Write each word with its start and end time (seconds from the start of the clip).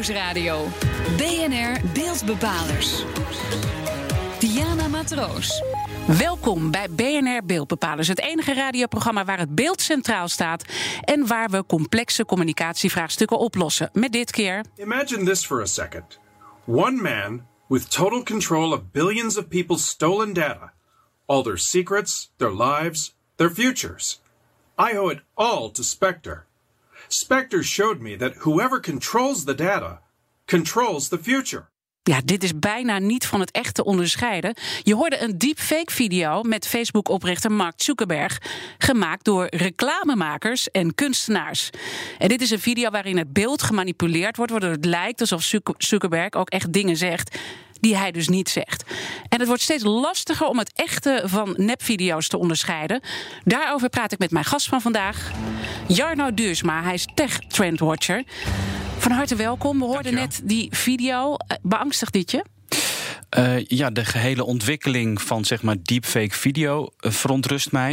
Nieuwsradio. 0.00 0.66
BNR 1.16 1.80
Beeldbepalers. 1.94 3.04
Diana 4.38 4.88
Matroos. 4.88 5.62
Welkom 6.06 6.70
bij 6.70 6.90
BNR 6.90 7.44
Beeldbepalers, 7.44 8.08
het 8.08 8.20
enige 8.20 8.54
radioprogramma 8.54 9.24
waar 9.24 9.38
het 9.38 9.54
beeld 9.54 9.80
centraal 9.80 10.28
staat 10.28 10.64
en 11.04 11.26
waar 11.26 11.48
we 11.48 11.66
complexe 11.66 12.24
communicatievraagstukken 12.24 13.38
oplossen. 13.38 13.90
Met 13.92 14.12
dit 14.12 14.30
keer. 14.30 14.64
Imagine 14.76 15.24
this 15.24 15.46
for 15.46 15.60
a 15.60 15.66
second. 15.66 16.18
One 16.64 17.02
man 17.02 17.46
with 17.68 17.90
total 17.90 18.22
control 18.22 18.72
of 18.72 18.80
billions 18.92 19.36
of 19.36 19.48
people's 19.48 19.88
stolen 19.88 20.32
data, 20.32 20.72
all 21.26 21.42
their 21.42 21.58
secrets, 21.58 22.32
their 22.36 22.52
lives, 22.52 23.16
their 23.36 23.50
futures. 23.50 24.20
I 24.92 24.96
owe 24.96 25.12
it 25.12 25.22
all 25.34 25.70
to 25.70 25.82
Spectre. 25.82 26.48
Spectre 27.12 27.62
showed 27.62 28.00
me 28.00 28.16
that 28.16 28.36
whoever 28.36 28.80
controls 28.80 29.44
the 29.44 29.54
data 29.54 30.00
controls 30.44 31.08
the 31.08 31.18
future. 31.22 31.68
Ja, 32.02 32.20
dit 32.24 32.42
is 32.42 32.58
bijna 32.58 32.98
niet 32.98 33.26
van 33.26 33.40
het 33.40 33.50
echte 33.50 33.84
onderscheiden. 33.84 34.54
Je 34.82 34.94
hoorde 34.94 35.22
een 35.22 35.38
deepfake-video 35.38 36.42
met 36.42 36.66
Facebook-oprichter 36.66 37.52
Mark 37.52 37.82
Zuckerberg, 37.82 38.38
gemaakt 38.78 39.24
door 39.24 39.46
reclamemakers 39.50 40.70
en 40.70 40.94
kunstenaars. 40.94 41.70
En 42.18 42.28
dit 42.28 42.40
is 42.40 42.50
een 42.50 42.60
video 42.60 42.90
waarin 42.90 43.18
het 43.18 43.32
beeld 43.32 43.62
gemanipuleerd 43.62 44.36
wordt, 44.36 44.52
waardoor 44.52 44.70
het 44.70 44.84
lijkt 44.84 45.20
alsof 45.20 45.50
Zuckerberg 45.78 46.32
ook 46.32 46.50
echt 46.50 46.72
dingen 46.72 46.96
zegt 46.96 47.38
die 47.80 47.96
hij 47.96 48.10
dus 48.10 48.28
niet 48.28 48.48
zegt. 48.48 48.84
En 49.28 49.38
het 49.38 49.48
wordt 49.48 49.62
steeds 49.62 49.84
lastiger 49.84 50.46
om 50.46 50.58
het 50.58 50.72
echte 50.74 51.22
van 51.24 51.54
nepvideo's 51.56 52.28
te 52.28 52.38
onderscheiden. 52.38 53.00
Daarover 53.44 53.88
praat 53.88 54.12
ik 54.12 54.18
met 54.18 54.30
mijn 54.30 54.44
gast 54.44 54.68
van 54.68 54.80
vandaag, 54.80 55.30
Jarno 55.86 56.34
Duursma. 56.34 56.82
Hij 56.82 56.94
is 56.94 57.06
tech-trendwatcher. 57.14 58.24
Van 58.98 59.10
harte 59.10 59.36
welkom. 59.36 59.78
We 59.78 59.84
hoorden 59.84 60.14
net 60.14 60.40
die 60.44 60.68
video. 60.70 61.34
Eh, 61.34 61.56
beangstigt 61.62 62.12
dit 62.12 62.30
je? 62.30 62.44
Uh, 63.38 63.64
ja, 63.64 63.90
de 63.90 64.04
gehele 64.04 64.44
ontwikkeling 64.44 65.22
van 65.22 65.44
zeg 65.44 65.62
maar 65.62 65.76
deepfake 65.82 66.34
video 66.34 66.88
uh, 67.00 67.12
verontrust 67.12 67.72
mij. 67.72 67.92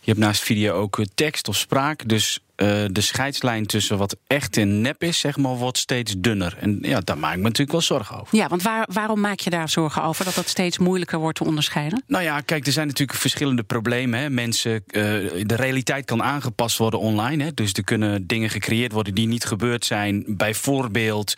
Je 0.00 0.10
hebt 0.10 0.18
naast 0.18 0.42
video 0.42 0.74
ook 0.74 1.04
tekst 1.14 1.48
of 1.48 1.56
spraak. 1.56 2.08
Dus 2.08 2.40
uh, 2.56 2.84
de 2.90 3.00
scheidslijn 3.00 3.66
tussen 3.66 3.98
wat 3.98 4.16
echt 4.26 4.56
en 4.56 4.80
nep 4.80 5.02
is, 5.02 5.18
zeg 5.18 5.36
maar, 5.36 5.54
wordt 5.54 5.78
steeds 5.78 6.14
dunner. 6.18 6.56
En 6.60 6.78
ja, 6.82 7.00
daar 7.00 7.18
maak 7.18 7.32
ik 7.32 7.36
me 7.36 7.42
natuurlijk 7.42 7.72
wel 7.72 7.80
zorgen 7.80 8.20
over. 8.20 8.36
Ja, 8.36 8.48
want 8.48 8.62
waar, 8.62 8.88
waarom 8.92 9.20
maak 9.20 9.40
je 9.40 9.50
daar 9.50 9.68
zorgen 9.68 10.02
over? 10.02 10.24
Dat 10.24 10.34
dat 10.34 10.48
steeds 10.48 10.78
moeilijker 10.78 11.18
wordt 11.18 11.38
te 11.38 11.44
onderscheiden? 11.44 12.02
Nou 12.06 12.24
ja, 12.24 12.40
kijk, 12.40 12.66
er 12.66 12.72
zijn 12.72 12.86
natuurlijk 12.86 13.18
verschillende 13.18 13.62
problemen. 13.62 14.20
Hè. 14.20 14.30
Mensen, 14.30 14.72
uh, 14.72 15.02
de 15.42 15.56
realiteit 15.56 16.04
kan 16.04 16.22
aangepast 16.22 16.78
worden 16.78 17.00
online. 17.00 17.44
Hè. 17.44 17.54
Dus 17.54 17.72
er 17.72 17.84
kunnen 17.84 18.26
dingen 18.26 18.50
gecreëerd 18.50 18.92
worden 18.92 19.14
die 19.14 19.26
niet 19.26 19.44
gebeurd 19.44 19.84
zijn. 19.84 20.24
Bijvoorbeeld, 20.26 21.34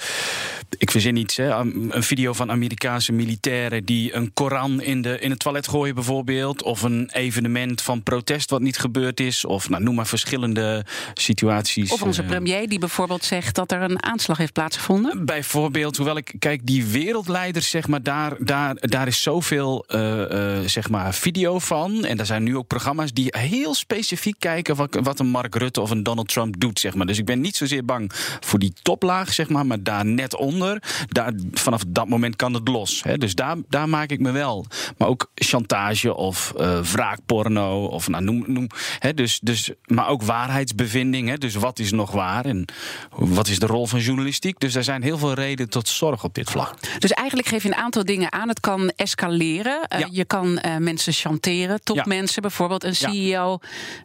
ik 0.78 0.91
verzin 0.91 1.16
iets, 1.16 1.36
hè, 1.36 1.50
een 1.50 2.03
video 2.03 2.32
van 2.32 2.50
Amerikaanse 2.50 3.12
militairen 3.12 3.84
die 3.84 4.14
een 4.14 4.32
Koran 4.32 4.82
in, 4.82 5.03
de, 5.03 5.19
in 5.20 5.30
het 5.30 5.38
toilet 5.38 5.69
gooien, 5.69 5.94
bijvoorbeeld. 5.94 6.62
Of 6.62 6.82
een 6.82 7.10
evenement 7.12 7.82
van 7.82 8.03
protest 8.03 8.50
wat 8.50 8.60
niet 8.60 8.78
gebeurd 8.78 9.20
is. 9.20 9.44
Of 9.44 9.69
nou, 9.69 9.82
noem 9.82 9.94
maar 9.94 10.06
verschillende 10.06 10.84
situaties. 11.14 11.92
Of 11.92 12.03
onze 12.03 12.23
eh, 12.23 12.28
premier 12.28 12.69
die 12.69 12.78
bijvoorbeeld 12.78 13.25
zegt 13.25 13.55
dat 13.55 13.73
er 13.73 13.83
een 13.83 14.03
aanslag 14.03 14.39
heeft 14.39 14.53
plaatsgevonden. 14.53 15.25
Bijvoorbeeld, 15.25 15.97
hoewel 15.97 16.17
ik 16.17 16.34
kijk, 16.39 16.67
die 16.67 16.87
wereldleiders, 16.87 17.70
zeg 17.70 17.89
maar, 17.89 18.03
daar, 18.03 18.37
daar, 18.39 18.77
daar 18.81 19.06
is 19.06 19.23
zoveel 19.23 19.84
uh, 19.89 20.59
zeg 20.67 20.91
maar, 20.91 21.15
video 21.15 21.59
van. 21.59 22.05
En 22.05 22.19
er 22.19 22.27
zijn 22.27 22.42
nu 22.42 22.56
ook 22.56 22.67
programma's 22.67 23.12
die 23.12 23.34
heel 23.39 23.75
specifiek 23.75 24.37
kijken 24.39 24.77
wat, 24.77 24.98
wat 25.03 25.19
een 25.19 25.27
Mark 25.27 25.55
Rutte 25.55 25.81
of 25.81 25.91
een 25.91 26.03
Donald 26.03 26.28
Trump 26.28 26.61
doet. 26.61 26.81
Zeg 26.81 26.95
maar. 26.95 27.06
Dus 27.06 27.19
ik 27.19 27.25
ben 27.25 27.41
niet 27.41 27.56
zozeer 27.56 27.84
bang 27.84 28.11
voor 28.41 28.59
die 28.59 28.72
toplaag, 28.83 29.34
zeg 29.34 29.48
maar, 29.48 29.67
maar 29.67 29.83
daar 29.83 30.06
net 30.06 30.37
onder. 30.37 30.83
Daar, 31.09 31.33
vanaf 31.53 31.83
dat 31.89 32.09
moment 32.09 32.37
kan 32.37 32.55
het 32.55 32.69
los. 32.69 33.03
Hè. 33.03 33.19
Dus 33.19 33.34
daar, 33.34 33.56
daar 33.69 33.89
maak 33.89 34.11
ik 34.11 34.20
me 34.20 34.31
wel. 34.31 34.67
Maar 34.97 35.09
ook 35.09 35.31
chantage 35.34 36.15
of 36.15 36.53
uh, 36.56 36.81
wraakporno. 36.81 37.84
Of 37.84 38.09
nou, 38.09 38.25
noem. 38.25 38.44
noem 38.47 38.66
hè, 38.99 39.15
dus, 39.15 39.41
dus, 39.43 39.71
maar 39.87 40.09
ook 40.09 40.22
waarheidsbevindingen 40.22 40.97
dus 41.38 41.54
wat 41.54 41.78
is 41.78 41.92
nog 41.92 42.10
waar 42.10 42.44
en 42.44 42.64
wat 43.10 43.48
is 43.48 43.59
de 43.59 43.66
rol 43.66 43.86
van 43.86 44.00
journalistiek? 44.00 44.60
Dus 44.60 44.75
er 44.75 44.84
zijn 44.84 45.03
heel 45.03 45.19
veel 45.19 45.32
redenen 45.32 45.70
tot 45.70 45.88
zorg 45.88 46.25
op 46.25 46.34
dit 46.34 46.50
vlak. 46.50 46.75
Dus 46.98 47.10
eigenlijk 47.10 47.48
geef 47.48 47.62
je 47.62 47.69
een 47.69 47.75
aantal 47.75 48.04
dingen 48.04 48.32
aan. 48.32 48.48
Het 48.48 48.60
kan 48.60 48.92
escaleren. 48.97 49.88
Uh, 49.92 50.06
Je 50.10 50.25
kan 50.25 50.47
uh, 50.66 50.76
mensen 50.76 51.12
chanteren. 51.12 51.81
Topmensen, 51.82 52.34
ja. 52.34 52.41
bijvoorbeeld 52.41 52.84
een 52.84 52.94
CEO 52.94 53.58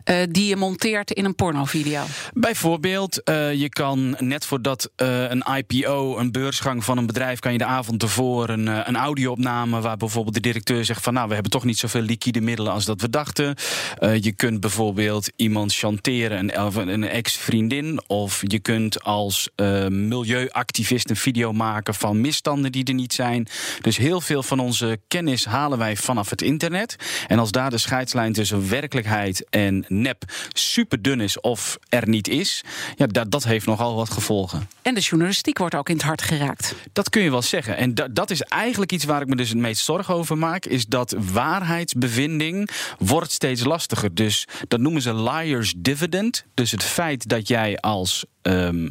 uh, 0.05 0.15
die 0.29 0.47
je 0.47 0.55
monteert 0.55 1.11
in 1.11 1.25
een 1.25 1.35
pornovideo. 1.35 2.03
Bijvoorbeeld, 2.33 3.21
je 3.55 3.69
kan 3.69 4.15
net 4.19 4.45
voordat 4.45 4.89
een 4.95 5.43
IPO, 5.57 6.17
een 6.17 6.31
beursgang 6.31 6.83
van 6.83 6.97
een 6.97 7.05
bedrijf, 7.05 7.39
kan 7.39 7.51
je 7.51 7.57
de 7.57 7.65
avond 7.65 8.01
ervoor 8.01 8.49
een, 8.49 8.67
een 8.67 8.95
audio-opname 8.95 9.81
waar 9.81 9.97
bijvoorbeeld 9.97 10.35
de 10.35 10.41
directeur 10.41 10.85
zegt 10.85 11.03
van 11.03 11.13
nou, 11.13 11.27
we 11.27 11.33
hebben 11.33 11.51
toch 11.51 11.63
niet 11.63 11.77
zoveel 11.77 12.01
liquide 12.01 12.41
middelen 12.41 12.71
als 12.71 12.85
dat 12.85 13.01
we 13.01 13.09
dachten. 13.09 13.55
je 13.99 14.33
kunt 14.35 14.59
bijvoorbeeld 14.59 15.31
iemand 15.35 15.73
chanteren, 15.73 16.37
een, 16.39 16.51
een 16.87 17.07
ex-vriendin. 17.07 18.01
Of 18.07 18.41
je 18.47 18.59
kunt 18.59 19.03
als 19.03 19.49
uh, 19.55 19.87
milieuactivist 19.87 21.09
een 21.09 21.15
video 21.15 21.53
maken 21.53 21.93
van 21.93 22.21
misstanden 22.21 22.71
die 22.71 22.83
er 22.83 22.93
niet 22.93 23.13
zijn. 23.13 23.47
Dus 23.81 23.97
heel 23.97 24.21
veel 24.21 24.43
van 24.43 24.59
onze 24.59 24.99
kennis 25.07 25.45
halen 25.45 25.77
wij 25.77 25.95
vanaf 25.95 26.29
het 26.29 26.41
internet. 26.41 26.95
En 27.27 27.39
als 27.39 27.51
daar 27.51 27.69
de 27.69 27.77
scheidslijn 27.77 28.33
tussen 28.33 28.69
werkelijkheid 28.69 29.49
en 29.49 29.85
nep 29.87 30.23
super 30.53 31.01
dun 31.01 31.21
is 31.21 31.39
of 31.39 31.77
er 31.89 32.07
niet 32.07 32.27
is, 32.27 32.63
ja, 32.95 33.07
dat, 33.07 33.31
dat 33.31 33.43
heeft 33.43 33.65
nogal 33.65 33.95
wat 33.95 34.09
gevolgen. 34.09 34.67
En 34.81 34.93
de 34.93 35.01
journalistiek 35.01 35.57
wordt 35.57 35.75
ook 35.75 35.89
in 35.89 35.95
het 35.95 36.05
hart 36.05 36.21
geraakt. 36.21 36.75
Dat 36.93 37.09
kun 37.09 37.21
je 37.21 37.31
wel 37.31 37.41
zeggen. 37.41 37.77
En 37.77 37.93
dat, 37.93 38.15
dat 38.15 38.29
is 38.29 38.41
eigenlijk 38.41 38.91
iets 38.91 39.05
waar 39.05 39.21
ik 39.21 39.27
me 39.27 39.35
dus 39.35 39.49
het 39.49 39.57
meest 39.57 39.83
zorgen 39.83 40.13
over 40.13 40.37
maak. 40.37 40.65
Is 40.65 40.85
dat 40.85 41.15
waarheidsbevinding 41.31 42.69
wordt 42.97 43.31
steeds 43.31 43.63
lastiger. 43.63 44.15
Dus 44.15 44.47
dat 44.67 44.79
noemen 44.79 45.01
ze 45.01 45.15
liar's 45.15 45.73
dividend. 45.77 46.45
Dus 46.53 46.72
het 46.73 46.83
feit 46.83 47.29
dat 47.29 47.47
jij 47.47 47.77
als 47.77 48.25
um, 48.41 48.89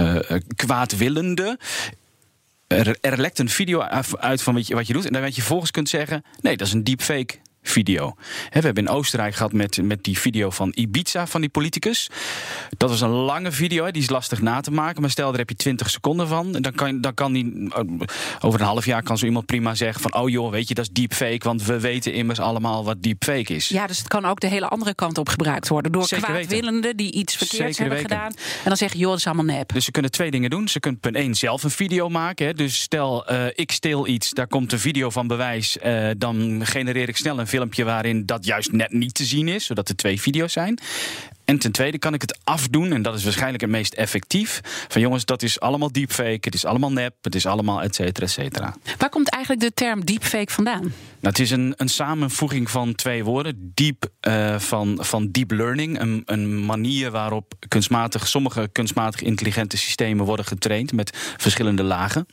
uh, 0.00 0.16
kwaadwillende 0.56 1.58
er, 2.66 2.98
er, 3.00 3.20
lekt 3.20 3.38
een 3.38 3.48
video 3.48 3.80
uit 4.18 4.42
van 4.42 4.54
wat 4.54 4.66
je, 4.66 4.74
wat 4.74 4.86
je 4.86 4.92
doet. 4.92 5.06
En 5.06 5.12
dan 5.12 5.22
wat 5.22 5.36
je 5.36 5.42
volgens 5.42 5.70
kunt 5.70 5.88
zeggen: 5.88 6.24
nee, 6.40 6.56
dat 6.56 6.66
is 6.66 6.72
een 6.72 6.84
deepfake 6.84 7.38
video. 7.62 8.14
we 8.50 8.58
hebben 8.60 8.86
in 8.86 8.88
Oostenrijk 8.88 9.34
gehad 9.34 9.52
met, 9.52 9.82
met 9.82 10.04
die 10.04 10.18
video 10.18 10.50
van 10.50 10.72
Ibiza, 10.74 11.26
van 11.26 11.40
die 11.40 11.50
politicus. 11.50 12.08
Dat 12.76 12.90
was 12.90 13.00
een 13.00 13.08
lange 13.08 13.52
video, 13.52 13.90
die 13.90 14.02
is 14.02 14.10
lastig 14.10 14.40
na 14.40 14.60
te 14.60 14.70
maken. 14.70 15.00
Maar 15.00 15.10
stel, 15.10 15.28
daar 15.28 15.38
heb 15.38 15.48
je 15.48 15.54
20 15.54 15.90
seconden 15.90 16.28
van. 16.28 16.52
Dan 16.52 16.72
kan, 16.72 17.00
dan 17.00 17.14
kan 17.14 17.32
die, 17.32 17.68
eh, 17.68 17.80
over 18.40 18.60
een 18.60 18.66
half 18.66 18.84
jaar 18.84 19.02
kan 19.02 19.18
zo 19.18 19.26
iemand 19.26 19.46
prima 19.46 19.74
zeggen 19.74 20.02
van... 20.02 20.14
oh 20.14 20.28
joh, 20.28 20.50
weet 20.50 20.68
je, 20.68 20.74
dat 20.74 20.84
is 20.84 20.90
deepfake, 20.92 21.38
want 21.38 21.64
we 21.64 21.80
weten 21.80 22.12
immers 22.12 22.40
allemaal 22.40 22.84
wat 22.84 23.02
deepfake 23.02 23.54
is. 23.54 23.68
Ja, 23.68 23.86
dus 23.86 23.98
het 23.98 24.08
kan 24.08 24.24
ook 24.24 24.40
de 24.40 24.46
hele 24.46 24.68
andere 24.68 24.94
kant 24.94 25.18
op 25.18 25.28
gebruikt 25.28 25.68
worden. 25.68 25.92
Door 25.92 26.08
kwaadwillenden 26.08 26.96
die 26.96 27.12
iets 27.12 27.36
verkeerds 27.36 27.78
hebben 27.78 27.98
gedaan. 27.98 28.32
En 28.32 28.64
dan 28.64 28.76
zeggen, 28.76 28.98
joh, 28.98 29.10
dat 29.10 29.18
is 29.18 29.26
allemaal 29.26 29.44
nep. 29.44 29.72
Dus 29.72 29.84
ze 29.84 29.90
kunnen 29.90 30.10
twee 30.10 30.30
dingen 30.30 30.50
doen. 30.50 30.68
Ze 30.68 30.80
kunnen 30.80 31.00
punt 31.00 31.16
1 31.16 31.34
zelf 31.34 31.62
een 31.62 31.70
video 31.70 32.08
maken. 32.08 32.46
Hè. 32.46 32.54
Dus 32.54 32.80
stel, 32.80 33.32
uh, 33.32 33.46
ik 33.54 33.72
steel 33.72 34.06
iets, 34.06 34.30
daar 34.30 34.46
komt 34.46 34.72
een 34.72 34.78
video 34.78 35.10
van 35.10 35.26
bewijs. 35.26 35.76
Uh, 35.84 36.10
dan 36.18 36.60
genereer 36.66 37.08
ik 37.08 37.16
snel 37.16 37.38
een 37.38 37.46
filmpje 37.50 37.84
waarin 37.84 38.26
dat 38.26 38.44
juist 38.44 38.72
net 38.72 38.92
niet 38.92 39.14
te 39.14 39.24
zien 39.24 39.48
is, 39.48 39.64
zodat 39.64 39.88
er 39.88 39.96
twee 39.96 40.20
video's 40.20 40.52
zijn. 40.52 40.78
En 41.50 41.58
ten 41.58 41.72
tweede 41.72 41.98
kan 41.98 42.14
ik 42.14 42.20
het 42.20 42.38
afdoen, 42.44 42.92
en 42.92 43.02
dat 43.02 43.14
is 43.14 43.24
waarschijnlijk 43.24 43.60
het 43.60 43.70
meest 43.70 43.92
effectief. 43.92 44.60
Van 44.88 45.00
jongens, 45.00 45.24
dat 45.24 45.42
is 45.42 45.60
allemaal 45.60 45.92
deepfake, 45.92 46.38
het 46.40 46.54
is 46.54 46.64
allemaal 46.64 46.92
nep, 46.92 47.14
het 47.20 47.34
is 47.34 47.46
allemaal 47.46 47.82
et 47.82 47.94
cetera, 47.94 48.26
et 48.26 48.32
cetera. 48.32 48.76
Waar 48.98 49.08
komt 49.08 49.28
eigenlijk 49.30 49.62
de 49.62 49.74
term 49.74 50.04
deepfake 50.04 50.52
vandaan? 50.52 50.80
Nou, 50.80 51.34
het 51.34 51.38
is 51.38 51.50
een, 51.50 51.74
een 51.76 51.88
samenvoeging 51.88 52.70
van 52.70 52.94
twee 52.94 53.24
woorden. 53.24 53.72
Deep 53.74 54.06
uh, 54.28 54.58
van, 54.58 54.98
van 55.00 55.30
deep 55.30 55.50
learning. 55.50 56.00
Een, 56.00 56.22
een 56.24 56.64
manier 56.64 57.10
waarop 57.10 57.54
kunstmatig, 57.68 58.28
sommige 58.28 58.68
kunstmatig 58.72 59.22
intelligente 59.22 59.76
systemen 59.76 60.24
worden 60.24 60.44
getraind 60.44 60.92
met 60.92 61.16
verschillende 61.36 61.82
lagen. 61.82 62.26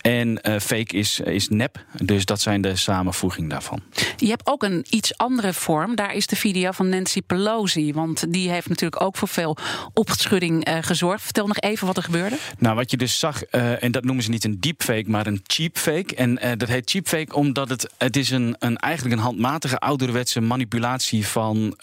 En 0.00 0.28
uh, 0.28 0.58
fake 0.58 0.96
is, 0.96 1.20
is 1.20 1.48
nep. 1.48 1.84
Dus 2.02 2.24
dat 2.24 2.40
zijn 2.40 2.60
de 2.60 2.76
samenvoeging 2.76 3.50
daarvan. 3.50 3.82
Je 4.16 4.28
hebt 4.28 4.46
ook 4.46 4.62
een 4.62 4.86
iets 4.90 5.16
andere 5.16 5.52
vorm. 5.52 5.94
Daar 5.94 6.14
is 6.14 6.26
de 6.26 6.36
video 6.36 6.70
van 6.70 6.88
Nancy 6.88 7.22
Pelosi. 7.22 7.92
Want 7.92 8.32
die 8.32 8.47
heeft 8.50 8.68
natuurlijk 8.68 9.02
ook 9.02 9.16
voor 9.16 9.28
veel 9.28 9.56
opschudding 9.92 10.68
uh, 10.68 10.78
gezorgd. 10.80 11.22
Vertel 11.22 11.46
nog 11.46 11.58
even 11.58 11.86
wat 11.86 11.96
er 11.96 12.02
gebeurde. 12.02 12.36
Nou, 12.58 12.76
wat 12.76 12.90
je 12.90 12.96
dus 12.96 13.18
zag, 13.18 13.42
uh, 13.50 13.82
en 13.82 13.92
dat 13.92 14.04
noemen 14.04 14.24
ze 14.24 14.30
niet 14.30 14.44
een 14.44 14.60
deepfake, 14.60 15.04
maar 15.06 15.26
een 15.26 15.40
cheapfake. 15.46 16.14
En 16.14 16.38
uh, 16.44 16.50
dat 16.56 16.68
heet 16.68 16.90
cheapfake 16.90 17.34
omdat 17.34 17.68
het, 17.68 17.90
het 17.98 18.16
is 18.16 18.30
een, 18.30 18.56
een, 18.58 18.76
eigenlijk 18.76 19.16
een 19.16 19.22
handmatige 19.22 19.78
ouderwetse 19.78 20.40
manipulatie 20.40 21.26
van, 21.26 21.74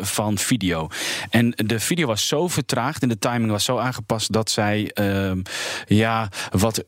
van 0.00 0.38
video. 0.38 0.88
En 1.30 1.52
de 1.56 1.80
video 1.80 2.06
was 2.06 2.28
zo 2.28 2.48
vertraagd 2.48 3.02
en 3.02 3.08
de 3.08 3.18
timing 3.18 3.50
was 3.50 3.64
zo 3.64 3.78
aangepast 3.78 4.32
dat 4.32 4.50
zij 4.50 4.90
ehm, 4.94 5.42
ja, 5.86 6.28
wat 6.50 6.84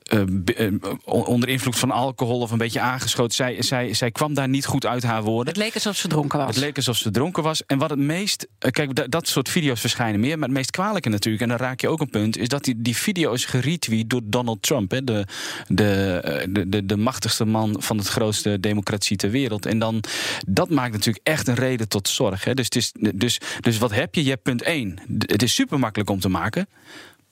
onder 1.05 1.49
invloed 1.49 1.79
van 1.79 1.91
alcohol 1.91 2.41
of 2.41 2.51
een 2.51 2.59
beetje 2.59 2.81
aangeschoten. 2.81 3.35
Zij, 3.35 3.63
zij, 3.63 3.95
zij 3.95 4.11
kwam 4.11 4.35
daar 4.35 4.49
niet 4.49 4.67
goed 4.67 4.87
uit 4.87 5.03
haar 5.03 5.23
woorden. 5.23 5.55
Het 5.55 5.63
leek 5.63 5.75
alsof 5.75 5.97
ze 5.97 6.09
dronken 6.09 6.39
was. 6.39 6.49
Het 6.49 6.57
leek 6.57 6.77
alsof 6.77 6.97
ze 6.97 7.11
dronken 7.11 7.43
was. 7.43 7.67
En 7.67 7.79
wat 7.79 7.91
het 7.91 7.99
meest. 7.99 8.49
Kijk, 8.59 9.11
dat 9.15 9.29
soort 9.29 9.49
video's 9.49 9.81
verschijnen 9.81 10.21
meer. 10.21 10.39
Maar 10.39 10.49
het 10.49 10.57
meest 10.57 10.71
kwalijke 10.71 11.09
natuurlijk, 11.09 11.43
en 11.43 11.49
dan 11.49 11.59
raak 11.59 11.81
je 11.81 11.89
ook 11.89 12.01
een 12.01 12.11
punt, 12.11 12.37
is 12.37 12.49
dat 12.49 12.65
die, 12.65 12.75
die 12.83 12.97
video 12.97 13.33
is 13.33 13.45
geretweet 13.45 14.11
door 14.11 14.21
Donald 14.25 14.63
Trump, 14.63 14.91
hè, 14.91 15.05
de, 15.05 15.27
de, 15.69 16.21
eh, 16.25 16.47
de, 16.51 16.69
de, 16.69 16.87
de 16.87 16.97
machtigste 16.97 17.45
man 17.45 17.77
van 17.79 17.99
het 17.99 18.09
grootste 18.09 18.61
democratie 18.61 19.17
ter 19.17 19.31
wereld. 19.31 19.67
En 19.67 19.79
dan, 19.79 20.03
dat 20.47 20.71
maakt 20.71 20.93
natuurlijk 20.93 21.27
echt 21.27 21.49
een 21.49 21.55
reden 21.55 21.89
tot 21.89 22.09
zorg. 22.09 22.45
Hè. 22.45 22.55
Dus, 22.55 22.65
het 22.65 22.77
is, 22.77 22.93
dus, 23.15 23.41
dus 23.61 23.79
wat 23.79 23.93
heb 23.93 24.15
je? 24.15 24.25
Je 24.25 24.31
hebt 24.31 24.43
punt 24.43 24.63
1. 24.63 24.99
Het 25.19 25.43
is 25.43 25.55
super 25.55 25.79
makkelijk 25.79 26.11
om 26.11 26.21
te 26.21 26.29
maken. 26.29 26.69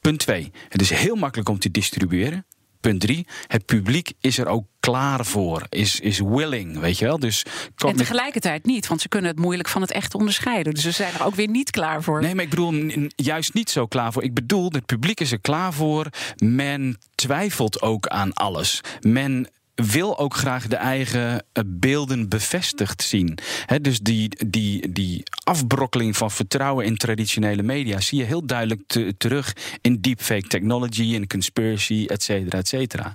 Punt 0.01 0.19
2. 0.19 0.51
Het 0.69 0.81
is 0.81 0.91
heel 0.91 1.17
makkelijk 1.17 1.49
om 1.49 1.59
te 1.59 1.71
distribueren. 1.71 2.45
Punt 2.83 3.01
3. 3.01 3.27
Het 3.47 3.67
publiek 3.67 4.13
is 4.21 4.39
er 4.39 4.47
ook 4.47 4.67
klaar 4.81 5.27
voor. 5.27 5.67
Is, 5.69 6.01
is 6.01 6.21
willing, 6.21 6.79
weet 6.79 6.99
je 6.99 7.05
wel. 7.05 7.19
Dus 7.19 7.45
en 7.87 7.97
tegelijkertijd 7.97 8.67
niet, 8.67 8.87
want 8.87 9.01
ze 9.01 9.09
kunnen 9.09 9.31
het 9.31 9.39
moeilijk 9.39 9.69
van 9.69 9.81
het 9.81 9.91
echt 9.91 10.15
onderscheiden. 10.15 10.75
Dus 10.75 10.83
ze 10.83 10.91
zijn 10.91 11.15
er 11.15 11.25
ook 11.25 11.35
weer 11.35 11.49
niet 11.49 11.71
klaar 11.71 12.03
voor. 12.03 12.21
Nee, 12.21 12.35
maar 12.35 12.45
ik 12.45 12.51
bedoel 12.51 12.91
juist 13.17 13.55
niet 13.55 13.71
zo 13.71 13.87
klaar 13.87 14.13
voor. 14.13 14.23
Ik 14.23 14.35
bedoel, 14.35 14.71
het 14.71 14.87
publiek 14.87 15.21
is 15.21 15.33
er 15.33 15.41
klaar 15.41 15.73
voor. 15.73 16.07
Men 16.37 16.99
twijfelt 17.15 17.83
ook 17.83 18.07
aan 18.07 18.33
alles. 18.33 18.81
Men 19.01 19.49
wil 19.85 20.19
ook 20.19 20.35
graag 20.35 20.67
de 20.67 20.77
eigen 20.77 21.45
eh, 21.53 21.63
beelden 21.67 22.29
bevestigd 22.29 23.03
zien. 23.03 23.39
dus 23.81 24.01
die, 24.01 24.47
die, 24.47 24.93
die 24.93 25.23
afbrokkeling 25.45 26.17
van 26.17 26.31
vertrouwen 26.31 26.85
in 26.85 26.97
traditionele 26.97 27.63
media 27.63 28.01
zie 28.01 28.19
je 28.19 28.25
heel 28.25 28.47
duidelijk 28.47 28.99
terug 29.19 29.57
in 29.81 30.01
deepfake 30.01 30.47
technology, 30.47 31.03
in 31.03 31.27
conspiracy, 31.27 32.05
et 32.07 32.23
cetera, 32.23 32.59
et 32.59 32.69
cetera. 32.69 33.15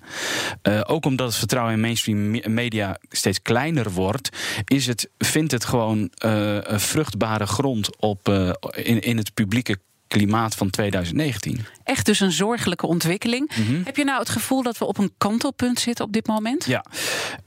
Uh, 0.63 0.81
ook 0.85 1.05
omdat 1.05 1.27
het 1.27 1.37
vertrouwen 1.37 1.73
in 1.73 1.79
mainstream 1.79 2.53
media 2.53 2.99
steeds 3.09 3.41
kleiner 3.41 3.91
wordt, 3.91 4.29
is 4.65 4.87
het, 4.87 5.09
vindt 5.17 5.51
het 5.51 5.65
gewoon 5.65 6.11
uh, 6.25 6.57
vruchtbare 6.65 7.45
grond 7.45 7.97
op, 7.97 8.29
in, 8.75 9.01
in 9.01 9.17
het 9.17 9.33
publieke 9.33 9.79
klimaat 10.07 10.55
van 10.55 10.69
2019. 10.69 11.65
Echt 11.83 12.05
dus 12.05 12.19
een 12.19 12.31
zorgelijke 12.31 12.87
ontwikkeling. 12.87 13.51
Mhm. 13.55 13.83
Heb 13.83 13.97
je 13.97 14.03
nou 14.03 14.19
het 14.19 14.29
gevoel 14.29 14.63
dat 14.63 14.77
we 14.77 14.85
op 14.85 14.97
een 14.97 15.11
kantelpunt 15.17 15.79
zitten 15.79 16.05
op 16.05 16.13
dit 16.13 16.27
moment? 16.27 16.65
Ja, 16.65 16.85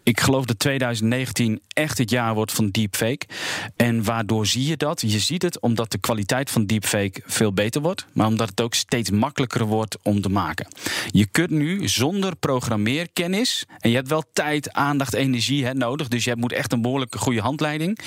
ik 0.03 0.21
geloof 0.21 0.45
dat 0.45 0.59
2019 0.59 1.61
echt 1.69 1.99
het 1.99 2.11
jaar 2.11 2.35
wordt 2.35 2.53
van 2.53 2.71
deepfake. 2.71 3.27
En 3.77 4.05
waardoor 4.05 4.47
zie 4.47 4.67
je 4.67 4.77
dat? 4.77 5.01
Je 5.01 5.19
ziet 5.19 5.43
het 5.43 5.61
omdat 5.61 5.91
de 5.91 5.99
kwaliteit 5.99 6.51
van 6.51 6.67
deepfake 6.67 7.23
veel 7.27 7.53
beter 7.53 7.81
wordt, 7.81 8.07
maar 8.13 8.27
omdat 8.27 8.49
het 8.49 8.61
ook 8.61 8.75
steeds 8.75 9.11
makkelijker 9.11 9.65
wordt 9.65 9.97
om 10.03 10.21
te 10.21 10.29
maken. 10.29 10.69
Je 11.11 11.27
kunt 11.27 11.51
nu 11.51 11.89
zonder 11.89 12.37
programmeerkennis, 12.37 13.65
en 13.79 13.91
je 13.91 13.97
hebt 13.97 14.09
wel 14.09 14.25
tijd, 14.33 14.73
aandacht, 14.73 15.15
energie 15.15 15.65
hè, 15.65 15.75
nodig, 15.75 16.09
dus 16.09 16.25
je 16.25 16.37
moet 16.37 16.53
echt 16.53 16.73
een 16.73 16.83
behoorlijke 16.83 17.19
goede 17.19 17.41
handleiding. 17.41 17.99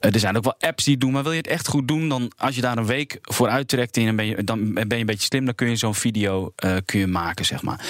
Eh, 0.00 0.14
er 0.14 0.20
zijn 0.20 0.36
ook 0.36 0.44
wel 0.44 0.58
apps 0.58 0.84
die 0.84 0.92
het 0.92 1.02
doen, 1.02 1.12
maar 1.12 1.22
wil 1.22 1.32
je 1.32 1.38
het 1.38 1.46
echt 1.46 1.68
goed 1.68 1.88
doen, 1.88 2.08
dan 2.08 2.32
als 2.36 2.54
je 2.54 2.60
daar 2.60 2.78
een 2.78 2.86
week 2.86 3.18
voor 3.22 3.48
uittrekt 3.48 3.79
in 3.88 4.06
en 4.06 4.16
ben 4.16 4.26
je, 4.26 4.44
dan 4.44 4.72
ben 4.72 4.88
je 4.88 4.94
een 4.94 5.06
beetje 5.06 5.26
slim, 5.26 5.44
dan 5.44 5.54
kun 5.54 5.68
je 5.68 5.76
zo'n 5.76 5.94
video 5.94 6.52
uh, 6.64 6.76
kun 6.84 7.00
je 7.00 7.06
maken, 7.06 7.44
zeg 7.44 7.62
maar. 7.62 7.80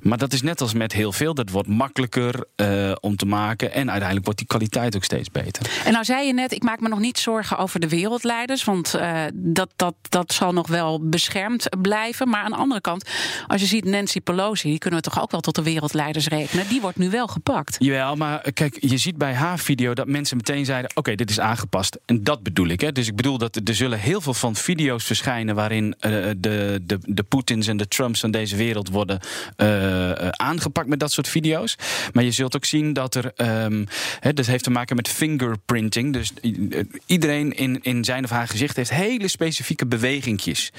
Maar 0.00 0.18
dat 0.18 0.32
is 0.32 0.42
net 0.42 0.60
als 0.60 0.74
met 0.74 0.92
heel 0.92 1.12
veel. 1.12 1.34
Dat 1.34 1.50
wordt 1.50 1.68
makkelijker 1.68 2.44
uh, 2.56 2.92
om 3.00 3.16
te 3.16 3.26
maken. 3.26 3.72
En 3.72 3.86
uiteindelijk 3.86 4.24
wordt 4.24 4.38
die 4.38 4.48
kwaliteit 4.48 4.96
ook 4.96 5.04
steeds 5.04 5.30
beter. 5.30 5.70
En 5.84 5.92
nou 5.92 6.04
zei 6.04 6.26
je 6.26 6.32
net, 6.32 6.52
ik 6.52 6.62
maak 6.62 6.80
me 6.80 6.88
nog 6.88 6.98
niet 6.98 7.18
zorgen 7.18 7.58
over 7.58 7.80
de 7.80 7.88
wereldleiders. 7.88 8.64
Want 8.64 8.94
uh, 8.96 9.22
dat, 9.34 9.72
dat, 9.76 9.94
dat 10.08 10.32
zal 10.32 10.52
nog 10.52 10.68
wel 10.68 11.08
beschermd 11.08 11.68
blijven. 11.82 12.28
Maar 12.28 12.42
aan 12.42 12.50
de 12.50 12.56
andere 12.56 12.80
kant, 12.80 13.10
als 13.46 13.60
je 13.60 13.66
ziet 13.66 13.84
Nancy 13.84 14.20
Pelosi, 14.20 14.68
die 14.68 14.78
kunnen 14.78 15.00
we 15.02 15.10
toch 15.10 15.22
ook 15.22 15.30
wel 15.30 15.40
tot 15.40 15.54
de 15.54 15.62
wereldleiders 15.62 16.28
rekenen. 16.28 16.68
Die 16.68 16.80
wordt 16.80 16.98
nu 16.98 17.10
wel 17.10 17.26
gepakt. 17.26 17.76
Jawel, 17.78 18.16
maar 18.16 18.52
kijk, 18.52 18.76
je 18.80 18.96
ziet 18.96 19.16
bij 19.16 19.34
haar 19.34 19.58
video 19.58 19.94
dat 19.94 20.06
mensen 20.06 20.36
meteen 20.36 20.64
zeiden: 20.64 20.90
oké, 20.94 21.14
dit 21.14 21.30
is 21.30 21.40
aangepast. 21.40 21.98
En 22.04 22.24
dat 22.24 22.42
bedoel 22.42 22.68
ik. 22.68 22.80
Hè. 22.80 22.92
Dus 22.92 23.06
ik 23.06 23.16
bedoel 23.16 23.38
dat 23.38 23.60
er 23.64 23.74
zullen 23.74 23.98
heel 23.98 24.20
veel 24.20 24.34
van 24.34 24.54
video's 24.54 25.04
verschijnen 25.04 25.30
waarin 25.40 25.84
uh, 25.84 26.30
de, 26.36 26.80
de, 26.82 26.98
de 27.00 27.22
Poetins 27.22 27.66
en 27.66 27.76
de 27.76 27.88
Trumps 27.88 28.20
van 28.20 28.30
deze 28.30 28.56
wereld 28.56 28.88
worden 28.88 29.20
uh, 29.56 30.28
aangepakt 30.28 30.88
met 30.88 31.00
dat 31.00 31.12
soort 31.12 31.28
video's. 31.28 31.76
Maar 32.12 32.24
je 32.24 32.30
zult 32.30 32.56
ook 32.56 32.64
zien 32.64 32.92
dat 32.92 33.14
er. 33.14 33.32
Um, 33.64 33.86
dat 34.34 34.46
heeft 34.46 34.64
te 34.64 34.70
maken 34.70 34.96
met 34.96 35.08
fingerprinting. 35.08 36.12
Dus 36.12 36.32
iedereen 37.06 37.52
in, 37.52 37.82
in 37.82 38.04
zijn 38.04 38.24
of 38.24 38.30
haar 38.30 38.48
gezicht 38.48 38.76
heeft 38.76 38.90
hele 38.90 39.28
specifieke 39.28 39.86
bewegingjes. 39.86 40.72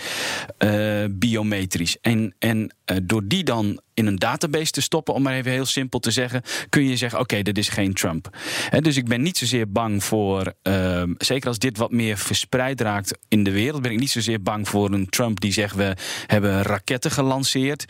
biometrisch. 1.10 1.98
En, 2.02 2.36
en 2.40 2.72
door 3.04 3.28
die 3.28 3.44
dan 3.44 3.82
in 3.94 4.06
een 4.06 4.16
database 4.16 4.72
te 4.72 4.82
stoppen, 4.82 5.14
om 5.14 5.22
maar 5.22 5.34
even 5.34 5.52
heel 5.52 5.66
simpel 5.66 6.00
te 6.00 6.12
zeggen, 6.12 6.42
kun 6.70 6.88
je 6.88 6.98
zeggen: 6.98 7.20
oké, 7.20 7.42
dit 7.42 7.58
is 7.58 7.70
geen 7.70 7.94
Trump. 7.94 8.38
dus 8.80 8.98
ik 8.98 9.08
ben 9.08 9.22
niet 9.22 9.38
zozeer 9.38 9.72
bang 9.72 10.04
voor, 10.04 10.54
uh, 10.64 11.04
zeker 11.18 11.48
als 11.48 11.60
dit 11.60 11.78
wat 11.78 11.92
meer 11.92 12.18
verspreid 12.18 12.82
raakt 12.82 13.18
in 13.28 13.44
de 13.44 13.52
wereld, 13.52 13.82
ben 13.82 13.92
ik 13.92 14.00
niet 14.00 14.10
zozeer 14.10 14.42
bang 14.44 14.68
voor 14.68 14.92
een 14.92 15.10
Trump 15.10 15.40
die 15.40 15.54
zegt: 15.54 15.76
we 15.76 15.96
hebben 16.28 16.62
raketten 16.62 17.12
gelanceerd. 17.12 17.86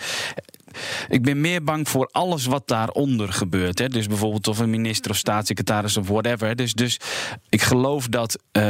Ik 1.10 1.22
ben 1.22 1.42
meer 1.42 1.64
bang 1.64 1.90
voor 1.90 2.10
alles 2.12 2.46
wat 2.46 2.68
daaronder 2.68 3.34
gebeurt. 3.34 3.80
Hè. 3.80 3.88
Dus 3.88 4.08
bijvoorbeeld 4.08 4.48
of 4.48 4.60
een 4.60 4.70
minister 4.70 5.12
of 5.12 5.18
staatssecretaris 5.18 5.98
of 5.98 6.08
whatever. 6.08 6.56
Dus, 6.56 6.74
dus 6.74 7.00
ik 7.50 7.62
geloof 7.62 8.08
dat 8.08 8.40
uh, 8.52 8.64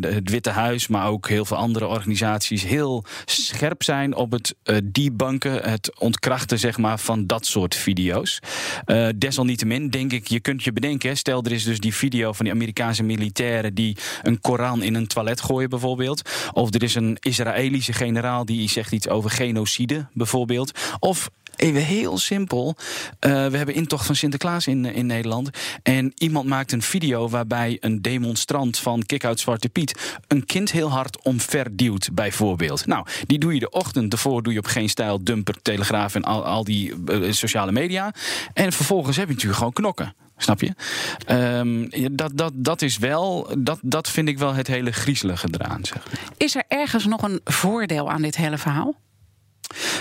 het 0.00 0.30
Witte 0.30 0.50
Huis, 0.50 0.88
maar 0.88 1.08
ook 1.08 1.28
heel 1.28 1.44
veel 1.44 1.56
andere 1.56 1.86
organisaties 1.86 2.62
heel 2.62 3.04
scherp 3.24 3.82
zijn 3.82 4.14
op 4.14 4.32
het 4.32 4.54
uh, 4.64 4.76
debunken, 4.84 5.70
het 5.70 5.98
ontkrachten 5.98 6.58
zeg 6.58 6.78
maar, 6.78 6.98
van 6.98 7.26
dat 7.26 7.46
soort 7.46 7.74
video's. 7.74 8.38
Uh, 8.86 9.08
desalniettemin 9.16 9.88
denk 9.88 10.12
ik, 10.12 10.28
je 10.28 10.40
kunt 10.40 10.64
je 10.64 10.72
bedenken, 10.72 11.16
stel 11.16 11.44
er 11.44 11.52
is 11.52 11.64
dus 11.64 11.78
die 11.78 11.94
video 11.94 12.32
van 12.32 12.44
die 12.44 12.54
Amerikaanse 12.54 13.02
militairen 13.02 13.74
die 13.74 13.96
een 14.22 14.40
Koran 14.40 14.82
in 14.82 14.94
een 14.94 15.06
toilet 15.06 15.40
gooien 15.40 15.68
bijvoorbeeld. 15.68 16.30
Of 16.52 16.74
er 16.74 16.82
is 16.82 16.94
een 16.94 17.16
Israëlische 17.20 17.92
generaal 17.92 18.44
die 18.44 18.68
zegt 18.68 18.92
iets 18.92 19.08
over 19.08 19.30
genocide 19.30 20.06
bijvoorbeeld. 20.12 20.78
Of 20.98 21.30
Even 21.56 21.82
heel 21.82 22.18
simpel. 22.18 22.76
Uh, 22.78 23.46
we 23.46 23.56
hebben 23.56 23.74
intocht 23.74 24.06
van 24.06 24.16
Sinterklaas 24.16 24.66
in, 24.66 24.84
in 24.84 25.06
Nederland. 25.06 25.50
En 25.82 26.12
iemand 26.16 26.46
maakt 26.46 26.72
een 26.72 26.82
video 26.82 27.28
waarbij 27.28 27.76
een 27.80 28.02
demonstrant 28.02 28.78
van 28.78 29.06
Kick 29.06 29.24
Out 29.24 29.40
Zwarte 29.40 29.68
Piet 29.68 30.18
een 30.28 30.44
kind 30.44 30.72
heel 30.72 30.90
hard 30.90 31.22
omverduwt, 31.22 32.10
bijvoorbeeld. 32.12 32.86
Nou, 32.86 33.06
die 33.26 33.38
doe 33.38 33.54
je 33.54 33.60
de 33.60 33.70
ochtend 33.70 34.12
ervoor, 34.12 34.42
doe 34.42 34.52
je 34.52 34.58
op 34.58 34.66
geen 34.66 34.88
stijl, 34.88 35.24
dumper, 35.24 35.62
telegraaf 35.62 36.14
en 36.14 36.22
al, 36.22 36.44
al 36.44 36.64
die 36.64 36.92
uh, 37.08 37.32
sociale 37.32 37.72
media. 37.72 38.14
En 38.52 38.72
vervolgens 38.72 39.16
heb 39.16 39.26
je 39.26 39.32
natuurlijk 39.32 39.58
gewoon 39.58 39.72
knokken. 39.72 40.14
Snap 40.36 40.60
je? 40.60 40.74
Um, 41.28 42.16
dat, 42.16 42.30
dat, 42.34 42.52
dat 42.54 42.82
is 42.82 42.98
wel, 42.98 43.50
dat, 43.58 43.78
dat 43.82 44.10
vind 44.10 44.28
ik 44.28 44.38
wel 44.38 44.54
het 44.54 44.66
hele 44.66 44.92
griezelige 44.92 45.48
eraan. 45.50 45.84
Zeg. 45.84 46.06
Is 46.36 46.54
er 46.54 46.64
ergens 46.68 47.06
nog 47.06 47.22
een 47.22 47.40
voordeel 47.44 48.10
aan 48.10 48.22
dit 48.22 48.36
hele 48.36 48.58
verhaal? 48.58 48.94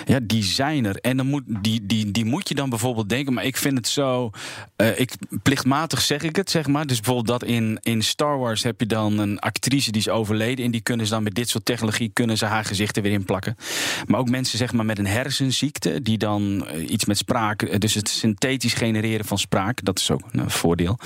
Ja, 0.06 0.20
die 0.24 0.44
zijn 0.44 0.86
er. 0.86 0.96
En 0.96 1.18
dan 1.18 1.26
moet, 1.26 1.44
die, 1.48 1.86
die, 1.86 2.12
die 2.12 2.26
moet 2.26 2.50
je 2.50 2.56
dan 2.56 2.70
bijvoorbeeld 2.70 3.10
denken. 3.10 3.34
Maar 3.34 3.46
ik 3.46 3.58
vind 3.58 3.78
het 3.78 3.88
zo. 3.88 4.32
Uh, 4.78 5.00
ik, 5.00 5.14
plichtmatig 5.44 6.02
zeg 6.02 6.22
ik 6.22 6.36
het, 6.36 6.50
zeg 6.50 6.68
maar. 6.68 6.88
Dus 6.88 7.00
bijvoorbeeld 7.00 7.40
dat 7.40 7.50
in, 7.50 7.78
in 7.82 8.04
Star 8.04 8.38
Wars 8.38 8.64
heb 8.64 8.80
je 8.80 8.86
dan 8.86 9.18
een 9.18 9.40
actrice 9.40 9.92
die 9.92 10.02
is 10.02 10.10
overleden. 10.10 10.66
En 10.66 10.72
die 10.72 10.82
kunnen 10.82 11.06
ze 11.06 11.12
dan 11.12 11.24
met 11.24 11.36
dit 11.36 11.50
soort 11.50 11.66
technologie 11.66 12.10
kunnen 12.14 12.38
ze 12.38 12.46
haar 12.46 12.66
gezicht 12.66 12.98
er 12.98 13.04
weer 13.04 13.12
in 13.12 13.26
plakken. 13.26 13.56
Maar 14.08 14.20
ook 14.20 14.30
mensen 14.30 14.58
zeg 14.58 14.74
maar, 14.74 14.86
met 14.86 15.00
een 15.00 15.08
hersenziekte. 15.08 16.02
Die 16.02 16.18
dan 16.18 16.68
uh, 16.74 16.90
iets 16.90 17.06
met 17.06 17.18
spraak. 17.18 17.62
Uh, 17.62 17.76
dus 17.78 17.94
het 17.94 18.10
synthetisch 18.10 18.74
genereren 18.74 19.26
van 19.26 19.38
spraak. 19.38 19.84
Dat 19.84 20.00
is 20.00 20.12
ook 20.12 20.22
een 20.32 20.50
voordeel. 20.50 21.00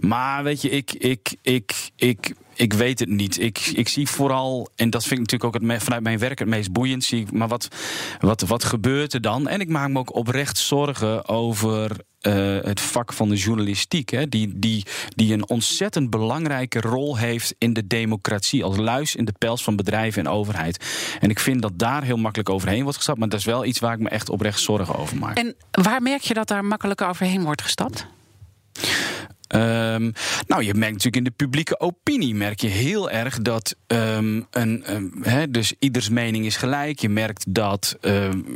Maar 0.00 0.42
weet 0.42 0.62
je, 0.62 0.70
ik. 0.70 0.92
ik, 0.92 1.36
ik, 1.42 1.90
ik 1.96 2.34
ik 2.58 2.72
weet 2.72 2.98
het 2.98 3.08
niet. 3.08 3.40
Ik, 3.40 3.58
ik 3.58 3.88
zie 3.88 4.08
vooral, 4.08 4.68
en 4.76 4.90
dat 4.90 5.02
vind 5.02 5.20
ik 5.20 5.30
natuurlijk 5.30 5.56
ook 5.56 5.72
het, 5.72 5.82
vanuit 5.82 6.02
mijn 6.02 6.18
werk 6.18 6.38
het 6.38 6.48
meest 6.48 6.72
boeiend, 6.72 7.32
maar 7.32 7.48
wat, 7.48 7.68
wat, 8.20 8.40
wat 8.40 8.64
gebeurt 8.64 9.12
er 9.12 9.20
dan? 9.20 9.48
En 9.48 9.60
ik 9.60 9.68
maak 9.68 9.88
me 9.88 9.98
ook 9.98 10.14
oprecht 10.14 10.58
zorgen 10.58 11.28
over 11.28 11.90
uh, 12.22 12.58
het 12.62 12.80
vak 12.80 13.12
van 13.12 13.28
de 13.28 13.36
journalistiek, 13.36 14.10
hè, 14.10 14.28
die, 14.28 14.58
die, 14.58 14.84
die 15.08 15.32
een 15.32 15.48
ontzettend 15.48 16.10
belangrijke 16.10 16.80
rol 16.80 17.16
heeft 17.16 17.54
in 17.58 17.72
de 17.72 17.86
democratie, 17.86 18.64
als 18.64 18.76
luis 18.76 19.16
in 19.16 19.24
de 19.24 19.34
pels 19.38 19.62
van 19.62 19.76
bedrijven 19.76 20.24
en 20.26 20.32
overheid. 20.32 20.84
En 21.20 21.30
ik 21.30 21.38
vind 21.38 21.62
dat 21.62 21.78
daar 21.78 22.02
heel 22.02 22.16
makkelijk 22.16 22.48
overheen 22.48 22.82
wordt 22.82 22.96
gestapt, 22.96 23.18
maar 23.18 23.28
dat 23.28 23.38
is 23.38 23.44
wel 23.44 23.64
iets 23.64 23.78
waar 23.78 23.92
ik 23.92 24.00
me 24.00 24.08
echt 24.08 24.28
oprecht 24.28 24.60
zorgen 24.60 24.94
over 24.94 25.16
maak. 25.16 25.36
En 25.36 25.54
waar 25.70 26.02
merk 26.02 26.22
je 26.22 26.34
dat 26.34 26.48
daar 26.48 26.64
makkelijk 26.64 27.00
overheen 27.00 27.42
wordt 27.42 27.62
gestapt? 27.62 28.06
Um, 29.54 30.12
nou, 30.46 30.62
je 30.62 30.74
merkt 30.74 30.92
natuurlijk 30.92 31.16
in 31.16 31.24
de 31.24 31.30
publieke 31.30 31.80
opinie 31.80 32.34
merk 32.34 32.60
je 32.60 32.68
heel 32.68 33.10
erg 33.10 33.38
dat 33.38 33.74
um, 33.86 34.46
een, 34.50 34.84
um, 34.94 35.22
dus 35.50 35.74
ieders 35.78 36.08
mening 36.08 36.44
is 36.44 36.56
gelijk. 36.56 36.98
Je 36.98 37.08
merkt 37.08 37.44
dat 37.54 37.96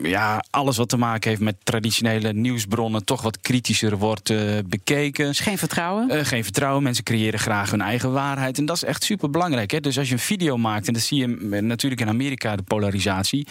ja, 0.03 0.45
alles 0.51 0.77
wat 0.77 0.89
te 0.89 0.97
maken 0.97 1.31
heeft 1.31 1.43
met 1.43 1.57
traditionele 1.63 2.33
nieuwsbronnen 2.33 3.05
toch 3.05 3.23
wat 3.23 3.41
kritischer 3.41 3.99
wordt 3.99 4.31
uh, 4.31 4.59
bekeken. 4.67 5.27
Dus 5.27 5.41
geen 5.41 5.59
vertrouwen? 5.59 6.15
Uh, 6.15 6.25
geen 6.25 6.45
vertrouwen. 6.45 6.83
Mensen 6.83 7.05
creëren 7.05 7.41
graag 7.41 7.71
hun 7.71 7.81
eigen 7.81 8.13
waarheid. 8.13 8.59
En 8.59 8.67
dat 8.67 8.77
is 8.77 8.85
echt 8.85 9.05
super 9.05 9.31
belangrijk. 9.31 9.83
Dus 9.83 9.99
als 9.99 10.09
je 10.09 10.15
een 10.15 10.21
video 10.21 10.57
maakt, 10.57 10.87
en 10.87 10.93
dat 10.93 11.03
zie 11.03 11.19
je 11.19 11.61
natuurlijk 11.61 12.01
in 12.01 12.09
Amerika, 12.09 12.57
de 12.57 12.63
polarisatie. 12.63 13.47